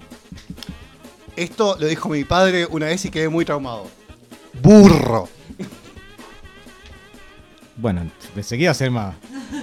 [1.36, 3.88] Esto lo dijo mi padre una vez y quedé muy traumado.
[4.62, 5.28] Burro.
[7.76, 9.14] Bueno, pensé que iba a ser más.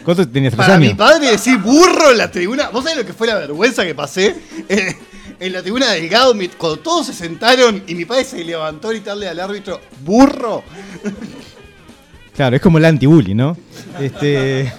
[0.05, 0.53] ¿Cuánto tenías?
[0.53, 0.97] ¿Tres Para mi años?
[0.97, 2.69] padre decir burro en la tribuna.
[2.69, 4.35] ¿Vos sabés lo que fue la vergüenza que pasé?
[4.69, 4.95] Eh,
[5.43, 8.91] en la tribuna de Delgado, cuando todos se sentaron y mi padre se levantó a
[8.91, 10.63] gritarle al árbitro, burro.
[12.33, 13.55] Claro, es como el anti-bully, ¿no?
[13.99, 14.73] Este.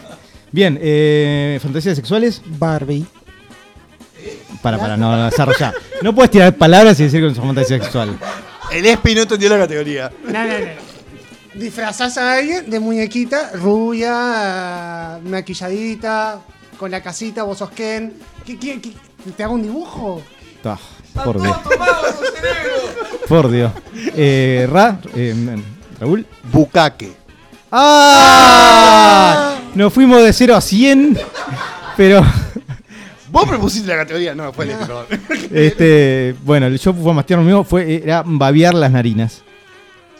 [0.50, 2.42] Bien, eh, fantasías sexuales.
[2.44, 3.06] Barbie.
[4.60, 5.72] Para, para, no, no, desarrollar.
[6.02, 8.18] No puedes tirar palabras y decir que es una fantasía sexual.
[8.72, 10.10] El Espi no entendió la categoría.
[10.24, 11.60] No, no, no.
[11.60, 16.40] Disfrazás a alguien de muñequita, rubia, maquilladita,
[16.76, 18.14] con la casita, vos sos Ken.
[18.44, 18.92] ¿Qué, qué, qué?
[19.36, 20.20] ¿Te hago un dibujo?
[20.64, 20.78] Ah,
[21.24, 21.56] por Dios.
[23.28, 23.72] Por Dios.
[24.16, 25.56] Eh, Ra, eh,
[26.00, 26.26] Raúl.
[26.50, 27.12] Bucaque.
[27.70, 29.56] ¡Ah!
[29.74, 31.18] Nos fuimos de 0 a 100,
[31.96, 32.22] pero.
[33.30, 34.76] Vos propusiste la categoría, no, fue el.
[35.50, 39.42] Este, bueno, el show fue más tierno mío, fue, era babear las narinas.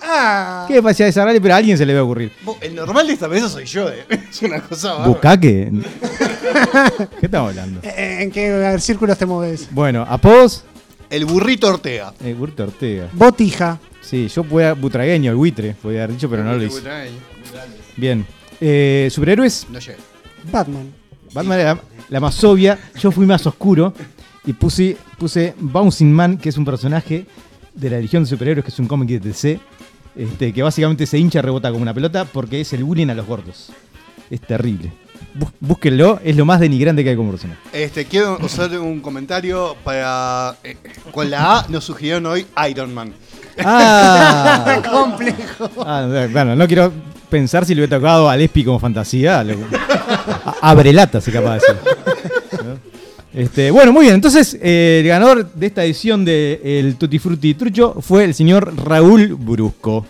[0.07, 0.65] Ah.
[0.69, 1.41] ¿Qué parecía desagradable?
[1.41, 2.31] Pero a alguien se le va a ocurrir.
[2.61, 4.05] El normal de esta mesa soy yo, eh.
[4.31, 5.07] Es una cosa.
[5.07, 5.73] ¿Bucaque?
[7.21, 7.81] ¿Qué estamos hablando?
[7.83, 9.69] Eh, ¿En qué círculos te moves?
[9.71, 10.65] Bueno, apodos.
[11.09, 12.13] El burrito Ortega.
[12.23, 13.09] Eh, Burto Ortega.
[13.13, 13.79] Botija.
[14.01, 16.83] Sí, yo podía butragueño, el buitre, podía haber dicho, pero no lo hice.
[17.97, 18.27] Bien.
[18.61, 19.67] Eh, ¿Superhéroes?
[19.71, 19.97] No llegué.
[20.51, 20.93] Batman.
[21.33, 22.79] Batman era la más obvia.
[22.99, 23.95] Yo fui más oscuro
[24.45, 27.27] y puse, puse Bouncing Man, que es un personaje
[27.75, 29.61] de la Legión de Superhéroes, que es un cómic de DC,
[30.17, 33.15] este, que básicamente se hincha y rebota como una pelota porque es el bullying a
[33.15, 33.71] los gordos.
[34.31, 34.93] Es terrible.
[35.39, 37.59] Bú- Búsquenlo, es lo más denigrante que hay como personaje.
[37.73, 40.57] Este, quiero hacer un comentario para.
[40.63, 40.77] eh,
[41.13, 43.13] con la A nos sugirieron hoy Iron Man.
[43.65, 45.71] Ah, Complejo.
[45.85, 46.93] Ah, bueno, no quiero
[47.31, 49.43] pensar si le hubiera tocado a Lespi como fantasía.
[49.45, 49.57] lo-
[50.45, 51.77] a- Abrelata se capaz de decir.
[53.35, 54.15] Este, bueno, muy bien.
[54.15, 58.73] Entonces, eh, el ganador de esta edición de el Tutti Frutti Trucho fue el señor
[58.77, 60.07] Raúl Brusco.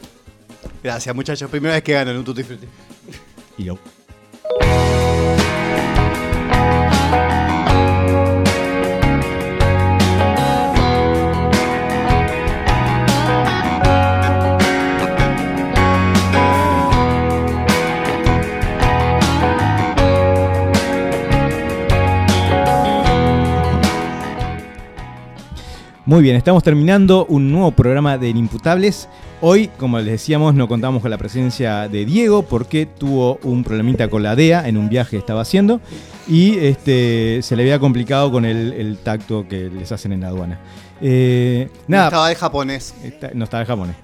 [0.82, 1.50] Gracias, muchachos.
[1.50, 2.66] Primera vez que ganan un Tutti Frutti.
[3.56, 3.78] Y yo.
[26.06, 29.08] Muy bien, estamos terminando un nuevo programa de Inimputables.
[29.40, 34.08] Hoy, como les decíamos, no contamos con la presencia de Diego porque tuvo un problemita
[34.08, 35.80] con la DEA en un viaje que estaba haciendo
[36.28, 40.28] y este, se le había complicado con el, el tacto que les hacen en la
[40.28, 40.60] aduana.
[41.00, 42.94] Eh, nada, Estaba de japonés.
[43.02, 43.96] Está- no estaba en japonés.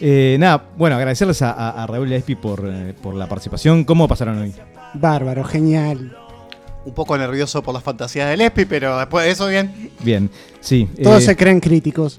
[0.00, 3.26] Eh, nada, bueno, agradecerles a, a- a Raúl y a Espi por, eh, por la
[3.28, 3.82] participación.
[3.82, 4.54] ¿Cómo pasaron hoy?
[4.94, 6.16] Bárbaro, genial.
[6.88, 9.90] Un poco nervioso por las fantasías del ESPI, pero después de eso, bien.
[10.02, 10.88] Bien, sí.
[11.02, 12.18] Todos eh, se creen críticos.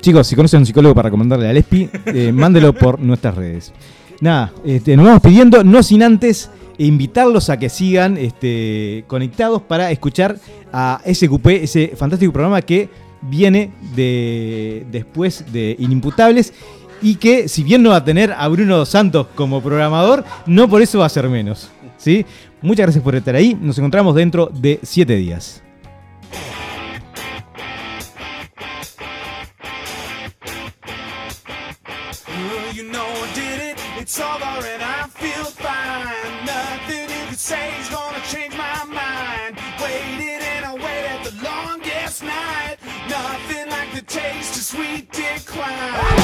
[0.00, 3.72] Chicos, si conocen a un psicólogo para recomendarle al ESPI, eh, mándelo por nuestras redes.
[4.20, 9.90] Nada, este, nos vamos pidiendo, no sin antes invitarlos a que sigan este, conectados para
[9.90, 10.38] escuchar
[10.72, 12.88] a SQP, ese fantástico programa que
[13.22, 16.52] viene de, después de Inimputables
[17.02, 20.68] y que si bien no va a tener a Bruno Dos Santos como programador, no
[20.68, 21.70] por eso va a ser menos.
[22.04, 22.26] ¿sí?
[22.64, 25.62] Muchas gracias por estar ahí, nos encontramos dentro de siete días.
[44.64, 46.23] Sweet decline.